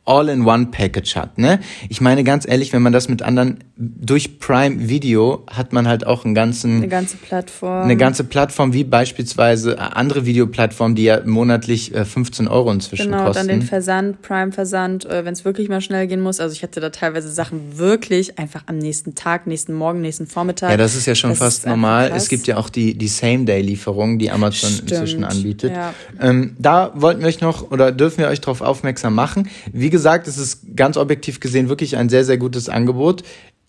[0.07, 1.39] All-in-One-Package hat.
[1.39, 1.61] Ne?
[1.89, 6.07] Ich meine ganz ehrlich, wenn man das mit anderen durch Prime Video hat man halt
[6.07, 7.83] auch einen ganzen Eine ganze Plattform.
[7.83, 13.25] eine ganze Plattform wie beispielsweise andere Videoplattformen, die ja monatlich äh, 15 Euro inzwischen Genau,
[13.27, 13.47] kosten.
[13.47, 16.41] dann den Versand, Prime-Versand, äh, wenn es wirklich mal schnell gehen muss.
[16.41, 20.71] Also ich hatte da teilweise Sachen wirklich einfach am nächsten Tag, nächsten Morgen, nächsten Vormittag.
[20.71, 22.11] ja, das ist ja schon Das fast normal.
[22.11, 22.23] krass.
[22.25, 25.73] Es gibt ja auch die, die Same-Day-Lieferung, die Amazon Stimmt, inzwischen anbietet.
[25.73, 25.95] ja.
[26.21, 29.49] Ähm, da wollten wir euch noch oder dürfen wir euch darauf aufmerksam machen.
[29.73, 33.23] Wie gesagt, es ist ganz objektiv gesehen wirklich ein sehr, sehr gutes Angebot.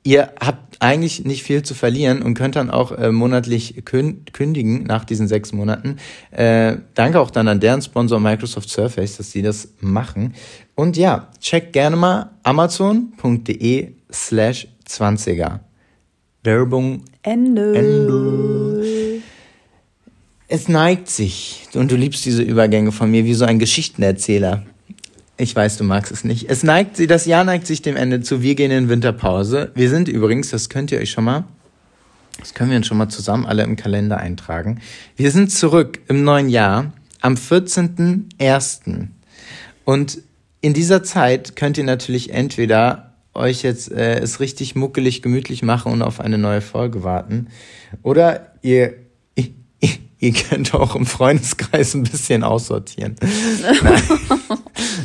[0.04, 5.06] ihr habt eigentlich nicht viel zu verlieren und könnt dann auch äh, monatlich kündigen nach
[5.06, 5.98] diesen sechs Monaten.
[6.32, 10.34] Äh, danke auch dann an deren Sponsor Microsoft Surface, dass sie das machen.
[10.74, 15.60] Und ja, checkt gerne mal amazon.de slash 20er.
[16.44, 17.76] Werbung Ende.
[17.76, 19.22] Ende.
[20.48, 24.66] Es neigt sich, und du liebst diese Übergänge von mir wie so ein Geschichtenerzähler.
[25.38, 26.50] Ich weiß, du magst es nicht.
[26.50, 28.42] Es neigt sie, das Jahr neigt sich dem Ende zu.
[28.42, 29.72] Wir gehen in Winterpause.
[29.74, 31.46] Wir sind übrigens, das könnt ihr euch schon mal,
[32.40, 34.82] das können wir uns schon mal zusammen alle im Kalender eintragen.
[35.16, 39.08] Wir sind zurück im neuen Jahr am 14.01.
[39.86, 40.20] Und
[40.62, 45.92] in dieser Zeit könnt ihr natürlich entweder euch jetzt äh, es richtig muckelig gemütlich machen
[45.92, 47.48] und auf eine neue Folge warten.
[48.04, 48.94] Oder ihr,
[50.20, 53.16] ihr, könnt auch im Freundeskreis ein bisschen aussortieren.
[53.84, 54.60] Nein.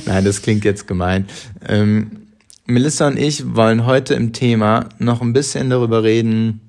[0.13, 1.27] Nein, das klingt jetzt gemein.
[1.69, 2.29] Ähm,
[2.67, 6.61] Melissa und ich wollen heute im Thema noch ein bisschen darüber reden,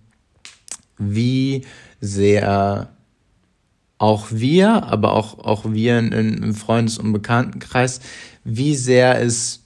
[0.97, 1.65] wie
[2.01, 2.89] sehr
[3.97, 7.99] auch wir, aber auch, auch wir in, im Freundes- und Bekanntenkreis,
[8.43, 9.61] wie sehr es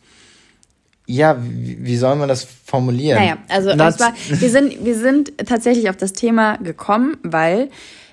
[1.07, 3.19] ja, wie, wie soll man das formulieren?
[3.19, 7.69] Naja, also war, wir, sind, wir sind tatsächlich auf das Thema gekommen, weil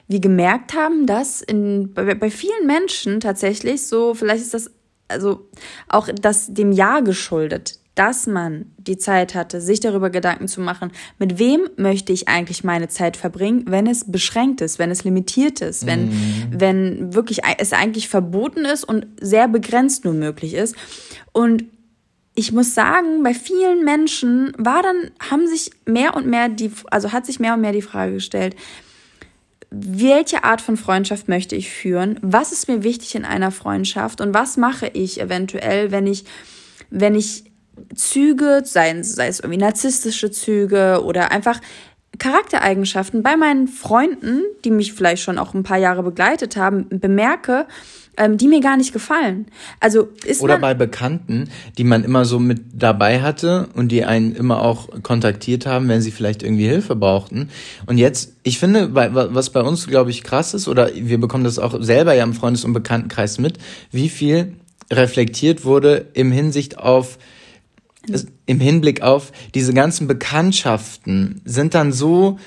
[0.08, 4.70] wir gemerkt haben, dass in, bei, bei vielen Menschen tatsächlich so, vielleicht ist das
[5.08, 5.48] also
[5.88, 10.92] auch das dem Jahr geschuldet, dass man die Zeit hatte, sich darüber Gedanken zu machen,
[11.18, 15.60] mit wem möchte ich eigentlich meine Zeit verbringen, wenn es beschränkt ist, wenn es limitiert
[15.60, 16.46] ist, wenn, mhm.
[16.50, 20.76] wenn wirklich es eigentlich verboten ist und sehr begrenzt nur möglich ist.
[21.32, 21.64] Und
[22.36, 27.10] ich muss sagen, bei vielen Menschen war dann, haben sich mehr und mehr die, also
[27.10, 28.54] hat sich mehr und mehr die Frage gestellt,
[29.70, 32.18] welche Art von Freundschaft möchte ich führen?
[32.22, 34.20] Was ist mir wichtig in einer Freundschaft?
[34.20, 36.24] Und was mache ich eventuell, wenn ich,
[36.90, 37.44] wenn ich
[37.94, 41.60] Züge, sei, sei es irgendwie narzisstische Züge oder einfach
[42.18, 47.66] Charaktereigenschaften bei meinen Freunden, die mich vielleicht schon auch ein paar Jahre begleitet haben, bemerke,
[48.18, 49.46] ähm, die mir gar nicht gefallen.
[49.80, 51.48] Also ist Oder bei Bekannten,
[51.78, 56.02] die man immer so mit dabei hatte und die einen immer auch kontaktiert haben, wenn
[56.02, 57.48] sie vielleicht irgendwie Hilfe brauchten.
[57.86, 61.58] Und jetzt, ich finde, was bei uns, glaube ich, krass ist, oder wir bekommen das
[61.58, 63.58] auch selber ja im Freundes- und Bekanntenkreis mit,
[63.92, 64.54] wie viel
[64.90, 67.18] reflektiert wurde im Hinsicht auf
[68.46, 72.38] im Hinblick auf diese ganzen Bekanntschaften sind dann so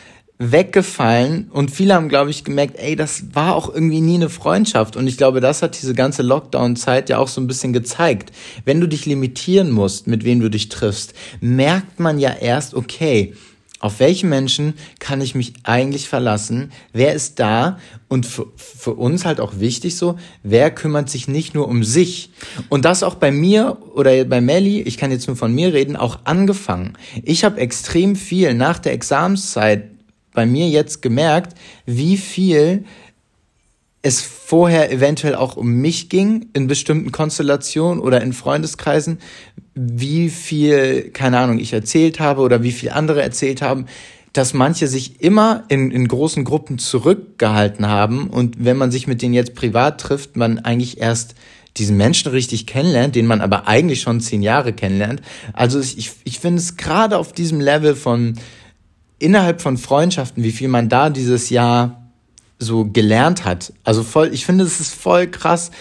[0.42, 4.96] weggefallen und viele haben, glaube ich, gemerkt, ey, das war auch irgendwie nie eine Freundschaft.
[4.96, 8.32] Und ich glaube, das hat diese ganze Lockdown-Zeit ja auch so ein bisschen gezeigt.
[8.66, 13.34] Wenn du dich limitieren musst, mit wem du dich triffst, merkt man ja erst, okay,
[13.80, 16.72] auf welche Menschen kann ich mich eigentlich verlassen?
[16.94, 17.80] Wer ist da?
[18.08, 22.30] Und für, für uns halt auch wichtig so, wer kümmert sich nicht nur um sich?
[22.70, 25.96] Und das auch bei mir oder bei Melly, ich kann jetzt nur von mir reden,
[25.96, 26.94] auch angefangen.
[27.24, 29.90] Ich habe extrem viel nach der Examenszeit
[30.34, 32.86] bei mir jetzt gemerkt, wie viel
[34.02, 39.20] es vorher eventuell auch um mich ging in bestimmten Konstellationen oder in Freundeskreisen,
[39.76, 43.86] wie viel, keine Ahnung, ich erzählt habe oder wie viel andere erzählt haben,
[44.34, 49.22] dass manche sich immer in, in großen Gruppen zurückgehalten haben und wenn man sich mit
[49.22, 51.36] denen jetzt privat trifft, man eigentlich erst
[51.78, 55.22] diesen Menschen richtig kennenlernt, den man aber eigentlich schon zehn Jahre kennenlernt.
[55.54, 58.36] Also ich, ich finde es gerade auf diesem Level von
[59.22, 62.02] innerhalb von Freundschaften, wie viel man da dieses Jahr
[62.60, 63.74] so gelernt hat.
[63.84, 65.72] Also voll, ich finde, es ist voll krass.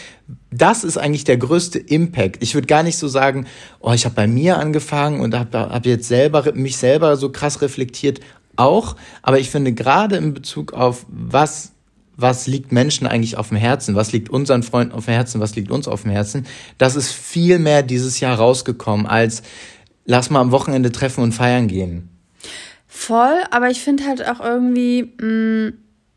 [0.51, 2.43] Das ist eigentlich der größte Impact.
[2.43, 3.47] Ich würde gar nicht so sagen,
[3.81, 7.61] oh, ich habe bei mir angefangen und habe hab jetzt selber mich selber so krass
[7.61, 8.21] reflektiert.
[8.57, 11.73] Auch, aber ich finde gerade in Bezug auf was
[12.17, 15.57] was liegt Menschen eigentlich auf dem Herzen, was liegt unseren Freunden auf dem Herzen, was
[15.57, 19.43] liegt uns auf dem Herzen, das ist viel mehr dieses Jahr rausgekommen als
[20.05, 22.10] lass mal am Wochenende treffen und feiern gehen.
[22.93, 25.73] Voll, aber ich finde halt auch irgendwie mh, mm,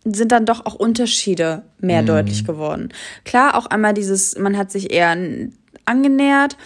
[0.06, 2.08] sind dann doch auch Unterschiede mehr mm.
[2.08, 2.90] deutlich geworden.
[3.26, 5.16] Klar, auch einmal dieses, man hat sich eher
[5.86, 6.58] angenähert,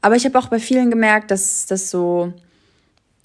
[0.00, 2.32] aber ich habe auch bei vielen gemerkt, dass das so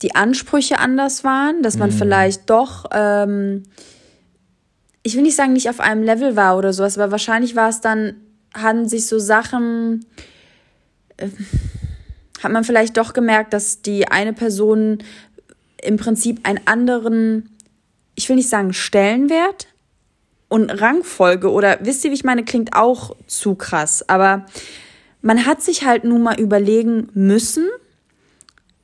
[0.01, 1.93] die Ansprüche anders waren, dass man mm.
[1.93, 3.63] vielleicht doch, ähm,
[5.03, 7.79] ich will nicht sagen, nicht auf einem Level war oder sowas, aber wahrscheinlich war es
[7.79, 8.15] dann,
[8.53, 10.05] hatten sich so Sachen,
[11.15, 11.29] äh,
[12.43, 14.99] hat man vielleicht doch gemerkt, dass die eine Person
[15.81, 17.55] im Prinzip einen anderen,
[18.15, 19.67] ich will nicht sagen Stellenwert
[20.49, 24.45] und Rangfolge oder wisst ihr, wie ich meine, klingt auch zu krass, aber
[25.21, 27.67] man hat sich halt nun mal überlegen müssen,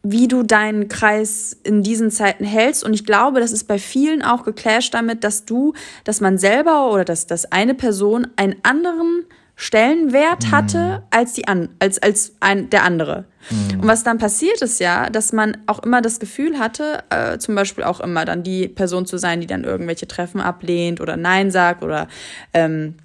[0.04, 2.84] wie du deinen Kreis in diesen Zeiten hältst.
[2.84, 5.74] Und ich glaube, das ist bei vielen auch geclasht damit, dass du,
[6.04, 9.24] dass man selber oder dass, dass eine Person einen anderen
[9.64, 13.24] Stellenwert hatte als die an, als als ein der andere.
[13.50, 13.80] Mhm.
[13.80, 17.56] Und was dann passiert ist ja, dass man auch immer das Gefühl hatte, äh, zum
[17.56, 21.50] Beispiel auch immer dann die Person zu sein, die dann irgendwelche Treffen ablehnt oder Nein
[21.50, 22.10] sagt oder
[22.54, 22.96] ähm,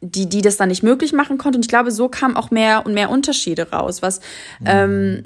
[0.00, 1.56] die, die das dann nicht möglich machen konnte.
[1.56, 4.20] Und ich glaube, so kamen auch mehr und mehr Unterschiede raus, was
[4.60, 4.66] mhm.
[4.66, 5.22] ähm,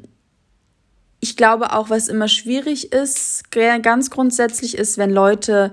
[1.20, 5.72] ich glaube auch, was immer schwierig ist, ganz grundsätzlich ist, wenn Leute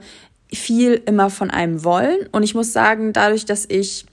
[0.52, 2.28] viel immer von einem wollen.
[2.34, 4.06] Und ich muss sagen, dadurch, dass ich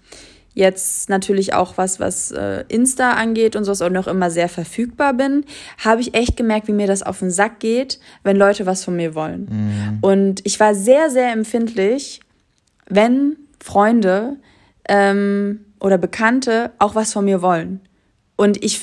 [0.54, 5.14] jetzt natürlich auch was, was äh, Insta angeht und sowas auch noch immer sehr verfügbar
[5.14, 5.44] bin,
[5.78, 8.96] habe ich echt gemerkt, wie mir das auf den Sack geht, wenn Leute was von
[8.96, 9.48] mir wollen.
[9.50, 9.98] Mhm.
[10.00, 12.20] Und ich war sehr, sehr empfindlich,
[12.86, 14.36] wenn Freunde
[14.88, 17.80] ähm, oder Bekannte auch was von mir wollen.
[18.36, 18.80] Und ich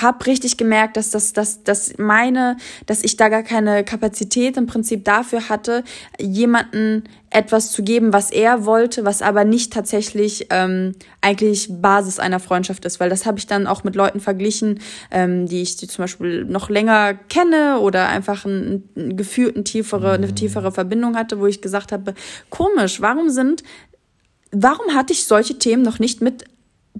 [0.00, 2.56] habe richtig gemerkt, dass das, dass, dass meine,
[2.86, 5.84] dass ich da gar keine Kapazität im Prinzip dafür hatte,
[6.20, 12.40] jemanden etwas zu geben, was er wollte, was aber nicht tatsächlich ähm, eigentlich Basis einer
[12.40, 15.88] Freundschaft ist, weil das habe ich dann auch mit Leuten verglichen, ähm, die ich die
[15.88, 21.38] zum Beispiel noch länger kenne oder einfach ein, ein gefühlt tiefere, eine tiefere Verbindung hatte,
[21.38, 22.14] wo ich gesagt habe,
[22.48, 23.62] komisch, warum sind
[24.50, 26.44] warum hatte ich solche Themen noch nicht mit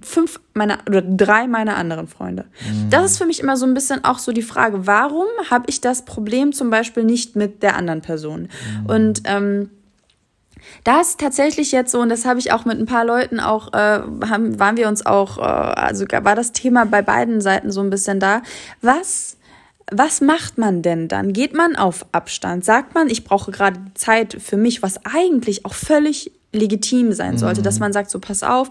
[0.03, 2.45] fünf meiner oder drei meiner anderen Freunde.
[2.61, 2.89] Mhm.
[2.89, 5.81] Das ist für mich immer so ein bisschen auch so die Frage, warum habe ich
[5.81, 8.49] das Problem zum Beispiel nicht mit der anderen Person?
[8.81, 8.85] Mhm.
[8.85, 9.69] Und ähm,
[10.83, 13.73] da ist tatsächlich jetzt so, und das habe ich auch mit ein paar Leuten auch,
[13.73, 17.81] äh, haben, waren wir uns auch, äh, also war das Thema bei beiden Seiten so
[17.81, 18.41] ein bisschen da.
[18.81, 19.37] Was
[19.91, 21.33] was macht man denn dann?
[21.33, 22.63] Geht man auf Abstand?
[22.63, 27.61] Sagt man, ich brauche gerade Zeit für mich, was eigentlich auch völlig legitim sein sollte,
[27.61, 27.65] mhm.
[27.65, 28.69] dass man sagt, so pass auf,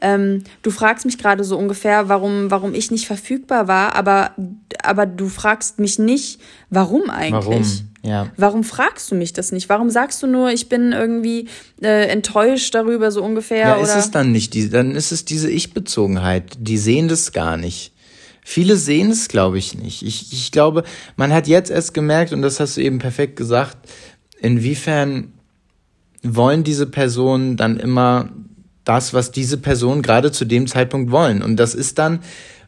[0.00, 4.32] ähm, du fragst mich gerade so ungefähr, warum, warum ich nicht verfügbar war, aber,
[4.82, 7.44] aber du fragst mich nicht, warum eigentlich.
[7.46, 7.90] Warum?
[8.02, 8.30] Ja.
[8.36, 9.68] Warum fragst du mich das nicht?
[9.68, 11.48] Warum sagst du nur, ich bin irgendwie
[11.82, 13.68] äh, enttäuscht darüber, so ungefähr?
[13.68, 16.54] Ja, ist es dann nicht, die, dann ist es diese Ich-Bezogenheit.
[16.58, 17.92] Die sehen das gar nicht.
[18.42, 20.02] Viele sehen es, glaube ich, nicht.
[20.02, 20.84] Ich, ich glaube,
[21.16, 23.76] man hat jetzt erst gemerkt, und das hast du eben perfekt gesagt,
[24.40, 25.34] inwiefern
[26.22, 28.30] wollen diese Personen dann immer
[28.84, 31.42] das, was diese Personen gerade zu dem Zeitpunkt wollen.
[31.42, 32.20] Und das ist dann,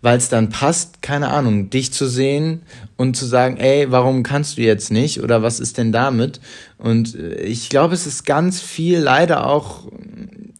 [0.03, 2.63] weil es dann passt, keine Ahnung, dich zu sehen
[2.97, 6.41] und zu sagen, ey, warum kannst du jetzt nicht oder was ist denn damit?
[6.79, 9.89] Und äh, ich glaube, es ist ganz viel leider auch,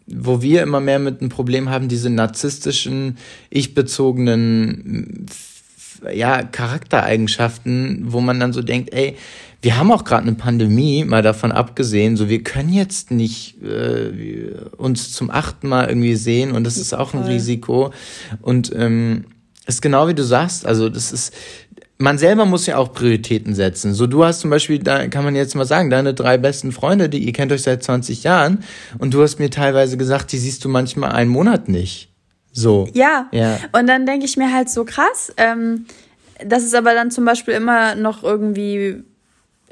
[0.07, 3.19] wo wir immer mehr mit einem Problem haben, diese narzisstischen,
[3.51, 5.27] ich-bezogenen
[6.13, 9.17] ja, Charaktereigenschaften, wo man dann so denkt, ey,
[9.63, 14.57] wir haben auch gerade eine Pandemie, mal davon abgesehen, so wir können jetzt nicht äh,
[14.77, 17.93] uns zum achten Mal irgendwie sehen und das ist auch ein Risiko.
[18.41, 19.25] Und ähm,
[19.67, 21.33] ist genau wie du sagst, also das ist,
[21.97, 23.95] man selber muss ja auch Prioritäten setzen.
[23.95, 27.09] So, du hast zum Beispiel, da kann man jetzt mal sagen, deine drei besten Freunde,
[27.09, 28.65] die ihr kennt euch seit 20 Jahren
[28.99, 32.13] und du hast mir teilweise gesagt, die siehst du manchmal einen Monat nicht.
[32.51, 32.89] So.
[32.95, 33.29] Ja.
[33.31, 33.59] ja.
[33.73, 35.87] Und dann denke ich mir halt so krass, ähm,
[36.45, 39.05] das ist aber dann zum Beispiel immer noch irgendwie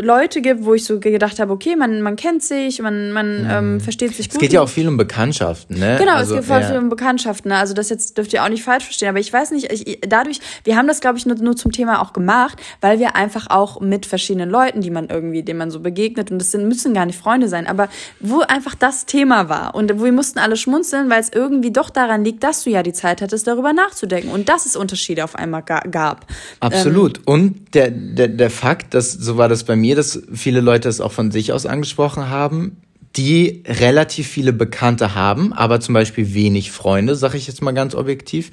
[0.01, 3.51] Leute gibt, wo ich so gedacht habe, okay, man, man kennt sich, man, man mhm.
[3.51, 4.36] ähm, versteht sich gut.
[4.36, 5.96] Es geht ja auch viel um Bekanntschaften, ne?
[5.98, 6.68] Genau, also, es geht voll ja.
[6.68, 7.51] viel um Bekanntschaften.
[7.51, 7.57] Ne?
[7.57, 9.09] Also das jetzt dürft ihr auch nicht falsch verstehen.
[9.09, 12.03] Aber ich weiß nicht, ich, dadurch, wir haben das, glaube ich, nur, nur zum Thema
[12.03, 15.80] auch gemacht, weil wir einfach auch mit verschiedenen Leuten, die man irgendwie, denen man so
[15.80, 17.88] begegnet, und das sind, müssen gar nicht Freunde sein, aber
[18.20, 19.74] wo einfach das Thema war.
[19.74, 22.82] Und wo wir mussten alle schmunzeln, weil es irgendwie doch daran liegt, dass du ja
[22.82, 24.30] die Zeit hattest, darüber nachzudenken.
[24.30, 26.26] Und dass es Unterschiede auf einmal gab.
[26.61, 27.18] Absolut.
[27.18, 30.61] Ähm, und der, der, der Fakt, dass, so war das bei mir, mir, dass viele
[30.61, 32.76] Leute es auch von sich aus angesprochen haben,
[33.16, 37.97] die relativ viele Bekannte haben, aber zum Beispiel wenig Freunde, sage ich jetzt mal ganz
[37.97, 38.53] objektiv,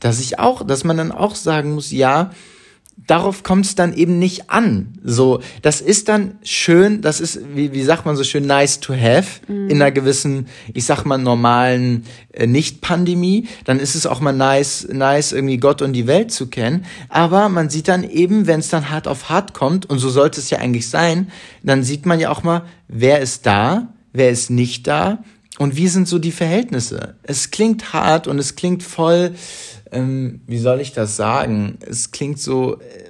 [0.00, 2.30] dass ich auch, dass man dann auch sagen muss, ja,
[3.06, 4.92] darauf kommt es dann eben nicht an.
[5.02, 8.94] So, das ist dann schön, das ist, wie, wie sagt man so schön, nice to
[8.94, 9.70] have mhm.
[9.70, 13.48] in einer gewissen, ich sag mal, normalen äh, Nicht-Pandemie.
[13.64, 16.84] Dann ist es auch mal nice, nice, irgendwie Gott und die Welt zu kennen.
[17.08, 20.40] Aber man sieht dann eben, wenn es dann hart auf hart kommt, und so sollte
[20.40, 21.30] es ja eigentlich sein,
[21.62, 25.22] dann sieht man ja auch mal, wer ist da, wer ist nicht da
[25.58, 27.16] und wie sind so die Verhältnisse.
[27.22, 29.32] Es klingt hart und es klingt voll,
[29.90, 31.78] ähm, wie soll ich das sagen?
[31.80, 33.08] Es klingt so, äh,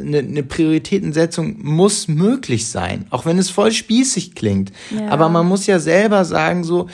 [0.00, 4.72] eine, eine Prioritätensetzung muss möglich sein, auch wenn es voll spießig klingt.
[4.90, 5.08] Ja.
[5.08, 6.88] Aber man muss ja selber sagen so,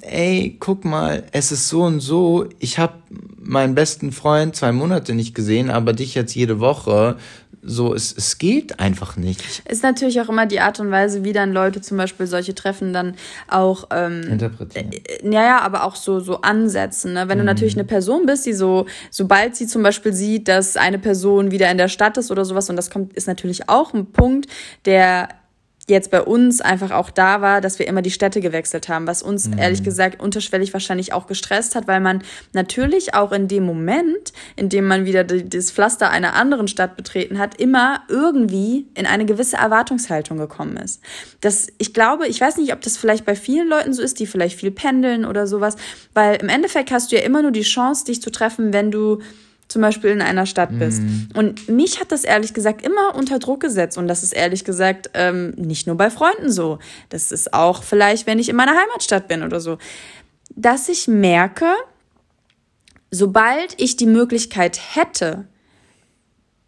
[0.00, 2.94] ey, guck mal, es ist so und so, ich habe
[3.40, 7.16] meinen besten Freund zwei Monate nicht gesehen, aber dich jetzt jede Woche
[7.68, 9.62] so, es, es geht einfach nicht.
[9.68, 12.92] Ist natürlich auch immer die Art und Weise, wie dann Leute zum Beispiel solche Treffen
[12.92, 13.14] dann
[13.46, 14.90] auch ähm, interpretieren.
[14.92, 17.12] Äh, ja, ja, aber auch so, so ansetzen.
[17.12, 17.28] Ne?
[17.28, 17.42] Wenn mhm.
[17.42, 21.50] du natürlich eine Person bist, die so, sobald sie zum Beispiel sieht, dass eine Person
[21.50, 24.46] wieder in der Stadt ist oder sowas, und das kommt, ist natürlich auch ein Punkt,
[24.84, 25.28] der
[25.88, 29.22] jetzt bei uns einfach auch da war, dass wir immer die Städte gewechselt haben, was
[29.22, 29.58] uns mhm.
[29.58, 32.22] ehrlich gesagt unterschwellig wahrscheinlich auch gestresst hat, weil man
[32.52, 37.38] natürlich auch in dem Moment, in dem man wieder das Pflaster einer anderen Stadt betreten
[37.38, 41.02] hat, immer irgendwie in eine gewisse Erwartungshaltung gekommen ist.
[41.40, 44.26] Das, ich glaube, ich weiß nicht, ob das vielleicht bei vielen Leuten so ist, die
[44.26, 45.76] vielleicht viel pendeln oder sowas,
[46.14, 49.20] weil im Endeffekt hast du ja immer nur die Chance, dich zu treffen, wenn du
[49.68, 51.02] zum Beispiel in einer Stadt bist.
[51.02, 51.28] Mm.
[51.34, 53.98] Und mich hat das ehrlich gesagt immer unter Druck gesetzt.
[53.98, 56.78] Und das ist ehrlich gesagt ähm, nicht nur bei Freunden so.
[57.10, 59.76] Das ist auch vielleicht, wenn ich in meiner Heimatstadt bin oder so.
[60.56, 61.66] Dass ich merke,
[63.10, 65.46] sobald ich die Möglichkeit hätte,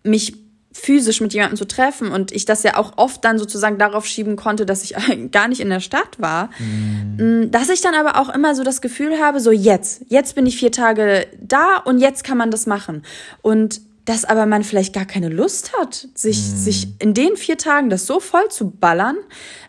[0.02, 0.34] mich
[0.72, 4.36] physisch mit jemandem zu treffen und ich das ja auch oft dann sozusagen darauf schieben
[4.36, 4.94] konnte, dass ich
[5.32, 7.50] gar nicht in der Stadt war, mhm.
[7.50, 10.56] dass ich dann aber auch immer so das Gefühl habe, so jetzt, jetzt bin ich
[10.56, 13.02] vier Tage da und jetzt kann man das machen.
[13.42, 16.56] Und dass aber man vielleicht gar keine Lust hat, sich, mhm.
[16.56, 19.16] sich in den vier Tagen das so voll zu ballern.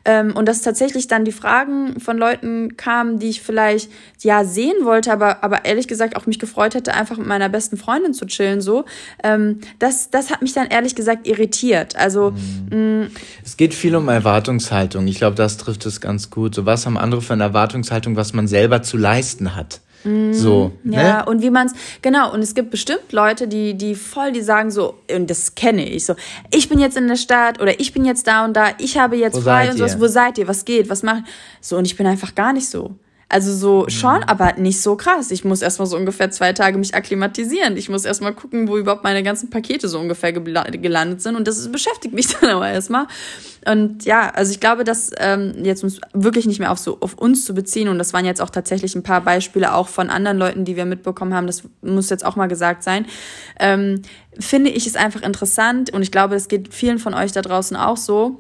[0.03, 4.83] Ähm, und dass tatsächlich dann die Fragen von Leuten kamen, die ich vielleicht ja sehen
[4.83, 8.25] wollte, aber, aber ehrlich gesagt auch mich gefreut hätte, einfach mit meiner besten Freundin zu
[8.25, 8.61] chillen.
[8.61, 8.85] So,
[9.23, 11.95] ähm, das, das hat mich dann ehrlich gesagt irritiert.
[11.95, 12.33] Also
[12.71, 13.11] mhm.
[13.45, 15.05] es geht viel um Erwartungshaltung.
[15.07, 16.55] Ich glaube, das trifft es ganz gut.
[16.55, 19.81] So was haben andere für eine Erwartungshaltung, was man selber zu leisten hat.
[20.03, 20.33] Mhm.
[20.33, 21.25] So, ja, ne?
[21.25, 24.71] und wie man es, genau, und es gibt bestimmt Leute, die, die voll, die sagen
[24.71, 26.15] so, und das kenne ich so,
[26.51, 29.15] ich bin jetzt in der Stadt oder ich bin jetzt da und da, ich habe
[29.15, 31.23] jetzt wo frei und sowas, wo seid ihr, was geht, was macht,
[31.59, 32.95] so, und ich bin einfach gar nicht so.
[33.31, 34.23] Also so schon, mhm.
[34.27, 35.31] aber nicht so krass.
[35.31, 37.77] Ich muss erstmal so ungefähr zwei Tage mich akklimatisieren.
[37.77, 41.37] Ich muss erstmal gucken, wo überhaupt meine ganzen Pakete so ungefähr gelandet sind.
[41.37, 43.07] Und das beschäftigt mich dann aber erstmal.
[43.65, 47.13] Und ja, also ich glaube, dass ähm, jetzt uns wirklich nicht mehr auf so auf
[47.13, 47.87] uns zu beziehen.
[47.87, 50.83] Und das waren jetzt auch tatsächlich ein paar Beispiele auch von anderen Leuten, die wir
[50.83, 51.47] mitbekommen haben.
[51.47, 53.05] Das muss jetzt auch mal gesagt sein.
[53.61, 54.01] Ähm,
[54.37, 57.77] finde ich es einfach interessant und ich glaube, es geht vielen von euch da draußen
[57.77, 58.39] auch so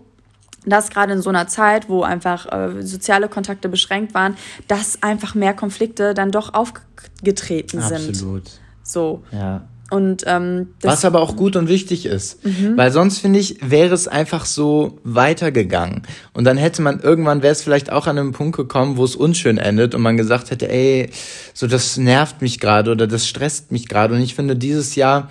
[0.65, 4.35] dass gerade in so einer Zeit, wo einfach äh, soziale Kontakte beschränkt waren,
[4.67, 8.01] dass einfach mehr Konflikte dann doch aufgetreten Absolut.
[8.01, 8.09] sind.
[8.09, 8.51] Absolut.
[8.83, 9.23] So.
[9.31, 9.67] Ja.
[9.91, 12.77] Und ähm, was aber auch gut und wichtig ist, mhm.
[12.77, 17.51] weil sonst finde ich wäre es einfach so weitergegangen und dann hätte man irgendwann wäre
[17.51, 20.69] es vielleicht auch an einem Punkt gekommen, wo es unschön endet und man gesagt hätte,
[20.69, 21.09] ey,
[21.53, 25.29] so das nervt mich gerade oder das stresst mich gerade und ich finde dieses Jahr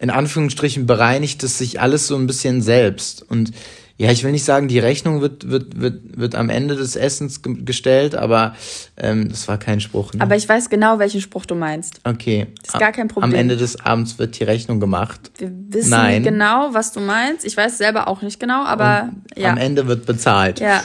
[0.00, 3.52] in Anführungsstrichen bereinigt es sich alles so ein bisschen selbst und
[4.02, 7.40] ja, ich will nicht sagen, die Rechnung wird, wird, wird, wird am Ende des Essens
[7.42, 8.56] gestellt, aber
[8.96, 10.12] ähm, das war kein Spruch.
[10.12, 10.20] Ne?
[10.20, 12.00] Aber ich weiß genau, welchen Spruch du meinst.
[12.02, 12.48] Okay.
[12.64, 13.30] Das ist gar kein Problem.
[13.30, 15.30] Am Ende des Abends wird die Rechnung gemacht.
[15.38, 16.24] Wir wissen Nein.
[16.24, 17.44] genau, was du meinst.
[17.44, 19.50] Ich weiß selber auch nicht genau, aber Und ja.
[19.50, 20.58] Am Ende wird bezahlt.
[20.58, 20.82] Ja,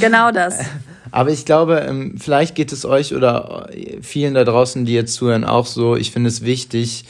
[0.00, 0.58] genau das.
[1.12, 3.68] Aber ich glaube, ähm, vielleicht geht es euch oder
[4.00, 5.96] vielen da draußen, die jetzt zuhören, auch so.
[5.96, 7.04] Ich finde es wichtig,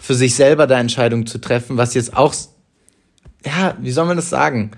[0.00, 2.32] für sich selber da Entscheidungen zu treffen, was jetzt auch
[3.46, 4.72] ja, wie soll man das sagen?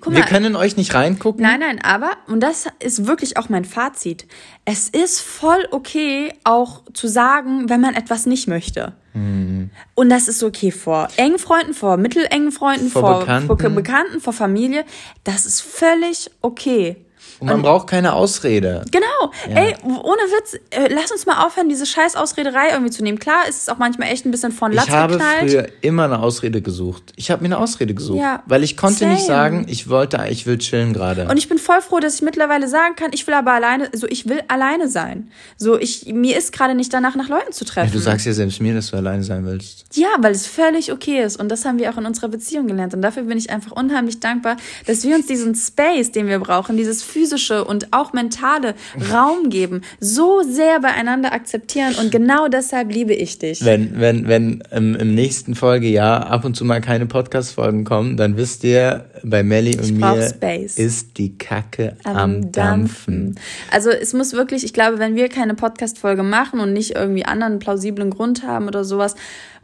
[0.00, 1.42] Guck wir können euch nicht reingucken.
[1.42, 4.26] Nein, nein, aber, und das ist wirklich auch mein Fazit,
[4.64, 8.92] es ist voll okay, auch zu sagen, wenn man etwas nicht möchte.
[9.14, 9.70] Mhm.
[9.94, 13.46] Und das ist okay vor engen Freunden, vor mittelengen Freunden, vor, vor, Bekannten.
[13.46, 14.84] vor Bekannten, vor Familie.
[15.24, 16.96] Das ist völlig okay.
[17.42, 18.84] Und man und, braucht keine Ausrede.
[18.90, 19.06] Genau.
[19.50, 19.56] Ja.
[19.56, 23.18] Ey, ohne Witz, äh, lass uns mal aufhören, diese scheiß Ausrederei irgendwie zu nehmen.
[23.18, 25.50] Klar ist es auch manchmal echt ein bisschen von Latz Ich habe geknallt.
[25.50, 27.12] früher immer eine Ausrede gesucht.
[27.16, 28.20] Ich habe mir eine Ausrede gesucht.
[28.20, 29.14] Ja, weil ich konnte same.
[29.14, 31.28] nicht sagen, ich wollte, ich will chillen gerade.
[31.28, 34.06] Und ich bin voll froh, dass ich mittlerweile sagen kann, ich will aber alleine, so
[34.06, 35.30] ich will alleine sein.
[35.56, 37.88] So ich, mir ist gerade nicht danach, nach Leuten zu treffen.
[37.88, 39.84] Ja, du sagst ja selbst mir, dass du alleine sein willst.
[39.96, 41.38] Ja, weil es völlig okay ist.
[41.38, 42.94] Und das haben wir auch in unserer Beziehung gelernt.
[42.94, 46.76] Und dafür bin ich einfach unheimlich dankbar, dass wir uns diesen Space, den wir brauchen,
[46.76, 47.31] dieses physische
[47.66, 48.74] und auch mentale
[49.12, 53.64] Raum geben, so sehr beieinander akzeptieren und genau deshalb liebe ich dich.
[53.64, 58.36] Wenn, wenn, wenn im, im nächsten Folgejahr ab und zu mal keine Podcast-Folgen kommen, dann
[58.36, 60.78] wisst ihr, bei Melly und mir Space.
[60.78, 62.52] ist die Kacke am, am Dampfen.
[62.52, 63.40] Dampfen.
[63.70, 67.58] Also es muss wirklich, ich glaube, wenn wir keine Podcast-Folge machen und nicht irgendwie anderen
[67.58, 69.14] plausiblen Grund haben oder sowas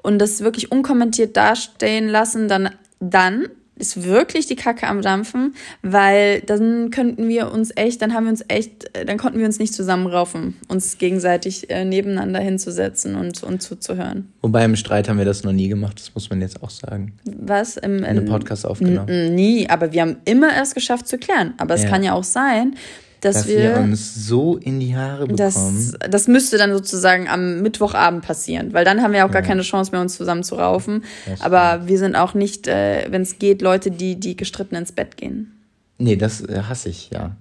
[0.03, 3.49] und das wirklich unkommentiert dastehen lassen, dann dann
[3.79, 8.31] ist wirklich die Kacke am Dampfen, weil dann könnten wir uns echt, dann haben wir
[8.31, 13.43] uns echt, äh, dann konnten wir uns nicht zusammenraufen, uns gegenseitig äh, nebeneinander hinzusetzen und,
[13.43, 14.33] und zuzuhören.
[14.43, 17.13] Wobei im Streit haben wir das noch nie gemacht, das muss man jetzt auch sagen.
[17.25, 17.77] Was?
[17.77, 19.35] Im, in, in Podcast aufgenommen.
[19.35, 21.55] Nie, aber wir haben immer erst geschafft zu klären.
[21.59, 21.89] Aber es ja.
[21.89, 22.75] kann ja auch sein,
[23.21, 25.37] dass, dass wir, wir, uns so in die Haare bekommen.
[25.37, 29.49] Das, das müsste dann sozusagen am Mittwochabend passieren, weil dann haben wir auch gar ja.
[29.49, 31.05] keine Chance mehr, uns zusammen zu raufen.
[31.41, 35.17] Aber wir sind auch nicht, äh, wenn es geht, Leute, die, die gestritten ins Bett
[35.17, 35.53] gehen.
[35.99, 37.37] Nee, das äh, hasse ich, ja.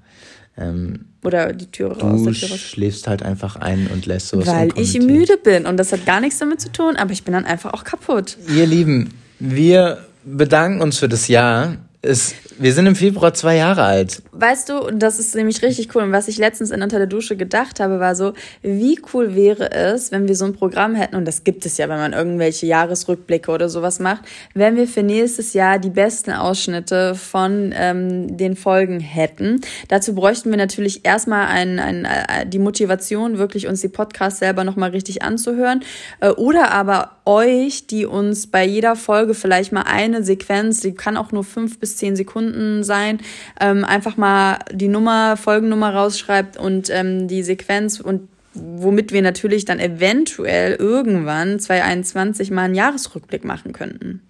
[0.58, 2.24] Ähm, Oder die Türe raus.
[2.24, 6.06] Du schläfst halt einfach ein und lässt sowas Weil ich müde bin und das hat
[6.08, 8.38] gar nichts damit zu tun, aber ich bin dann einfach auch kaputt.
[8.56, 11.78] Ihr Lieben, wir bedanken uns für das Jahr
[12.08, 14.22] Es, wir sind im Februar zwei Jahre alt.
[14.32, 16.04] Weißt du, das ist nämlich richtig cool.
[16.04, 18.32] Und was ich letztens in Unter der Dusche gedacht habe, war so,
[18.62, 21.90] wie cool wäre es, wenn wir so ein Programm hätten, und das gibt es ja,
[21.90, 24.22] wenn man irgendwelche Jahresrückblicke oder sowas macht,
[24.54, 29.60] wenn wir für nächstes Jahr die besten Ausschnitte von ähm, den Folgen hätten.
[29.90, 34.64] Dazu bräuchten wir natürlich erstmal ein, ein, äh, die Motivation, wirklich uns die Podcasts selber
[34.64, 35.82] nochmal richtig anzuhören.
[36.22, 41.18] Äh, oder aber euch, die uns bei jeder Folge vielleicht mal eine Sequenz, die kann
[41.18, 43.20] auch nur fünf bis zehn Sekunden sein,
[43.60, 49.66] ähm, einfach mal die Nummer, Folgennummer rausschreibt und ähm, die Sequenz und womit wir natürlich
[49.66, 54.22] dann eventuell irgendwann 2021 mal einen Jahresrückblick machen könnten.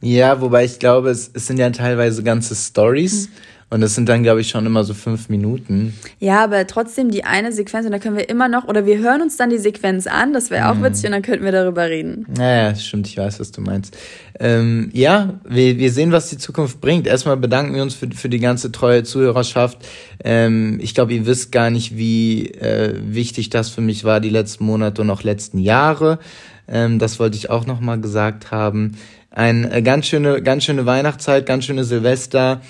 [0.00, 3.28] Ja, wobei ich glaube, es, es sind ja teilweise ganze Stories.
[3.28, 3.32] Mhm.
[3.70, 5.94] Und das sind dann, glaube ich, schon immer so fünf Minuten.
[6.18, 9.22] Ja, aber trotzdem die eine Sequenz und da können wir immer noch, oder wir hören
[9.22, 10.82] uns dann die Sequenz an, das wäre auch mhm.
[10.82, 12.26] witzig und dann könnten wir darüber reden.
[12.36, 13.96] Naja, stimmt, ich weiß, was du meinst.
[14.40, 17.06] Ähm, ja, wir, wir sehen, was die Zukunft bringt.
[17.06, 19.78] Erstmal bedanken wir uns für, für die ganze treue Zuhörerschaft.
[20.24, 24.30] Ähm, ich glaube, ihr wisst gar nicht, wie äh, wichtig das für mich war, die
[24.30, 26.18] letzten Monate und auch letzten Jahre.
[26.66, 28.96] Ähm, das wollte ich auch nochmal gesagt haben.
[29.30, 32.62] Ein äh, ganz schöne, ganz schöne Weihnachtszeit, ganz schöne Silvester.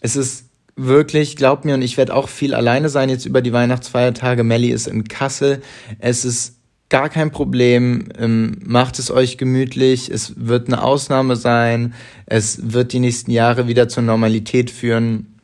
[0.00, 0.47] Es ist
[0.78, 4.44] wirklich, glaubt mir, und ich werde auch viel alleine sein jetzt über die Weihnachtsfeiertage.
[4.44, 5.60] Melly ist in Kassel.
[5.98, 6.56] Es ist
[6.88, 8.08] gar kein Problem.
[8.18, 10.10] Ähm, macht es euch gemütlich.
[10.10, 11.94] Es wird eine Ausnahme sein.
[12.26, 15.34] Es wird die nächsten Jahre wieder zur Normalität führen.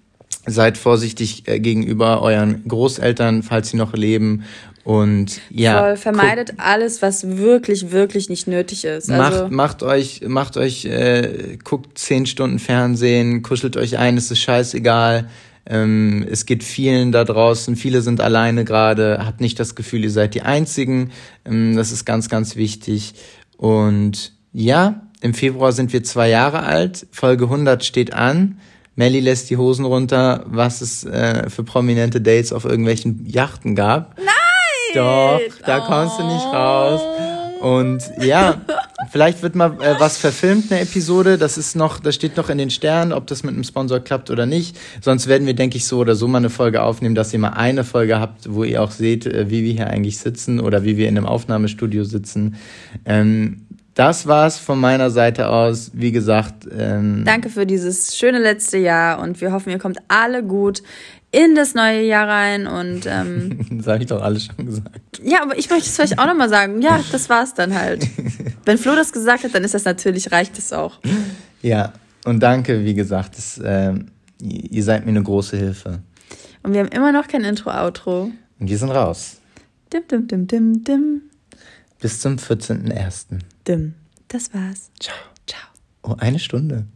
[0.47, 4.45] Seid vorsichtig äh, gegenüber euren Großeltern, falls sie noch leben.
[4.85, 5.81] Und ja.
[5.81, 9.11] Voll, vermeidet guckt, alles, was wirklich, wirklich nicht nötig ist.
[9.11, 14.31] Also macht, macht euch, macht euch, äh, guckt zehn Stunden Fernsehen, kuschelt euch ein, es
[14.31, 15.31] ist scheißegal.
[15.67, 20.11] Ähm, es geht vielen da draußen, viele sind alleine gerade, habt nicht das Gefühl, ihr
[20.11, 21.11] seid die Einzigen.
[21.47, 23.15] Ähm, das ist ganz, ganz wichtig.
[23.57, 28.59] Und ja, im Februar sind wir zwei Jahre alt, Folge 100 steht an.
[28.97, 34.17] Melly lässt die Hosen runter, was es äh, für prominente Dates auf irgendwelchen Yachten gab.
[34.19, 34.34] Nein!
[34.95, 37.01] Doch, da kommst du nicht raus.
[37.61, 38.61] Und ja,
[39.11, 41.39] vielleicht wird mal äh, was verfilmt, eine Episode.
[41.39, 44.31] Das ist noch, das steht noch in den Sternen, ob das mit einem Sponsor klappt
[44.31, 44.77] oder nicht.
[45.01, 47.55] Sonst werden wir, denke ich, so oder so mal eine Folge aufnehmen, dass ihr mal
[47.55, 50.99] eine Folge habt, wo ihr auch seht, äh, wie wir hier eigentlich sitzen oder wie
[50.99, 52.57] wir in einem Aufnahmestudio sitzen.
[53.07, 55.93] Ähm, das war's von meiner Seite aus.
[55.95, 56.67] Wie gesagt.
[56.77, 60.83] Ähm, Danke für dieses schöne letzte Jahr und wir hoffen, ihr kommt alle gut
[61.35, 65.21] in das neue Jahr rein und ähm, das habe ich doch alles schon gesagt.
[65.23, 66.81] Ja, aber ich möchte es vielleicht auch nochmal sagen.
[66.81, 68.07] Ja, das war's dann halt.
[68.65, 71.01] Wenn Flo das gesagt hat, dann ist das natürlich, reicht es auch.
[71.63, 71.93] Ja,
[72.25, 73.95] und danke, wie gesagt, das, äh,
[74.41, 76.01] ihr seid mir eine große Hilfe.
[76.63, 78.31] Und wir haben immer noch kein Intro-Outro.
[78.61, 79.41] Und wir sind raus.
[79.93, 81.23] Dim, dim, dim, dim, dim.
[82.01, 83.41] Bis zum 14.01.
[83.67, 83.95] Dim.
[84.29, 84.91] Das war's.
[85.01, 85.17] Ciao.
[85.47, 85.63] Ciao.
[86.03, 86.87] Oh, eine Stunde.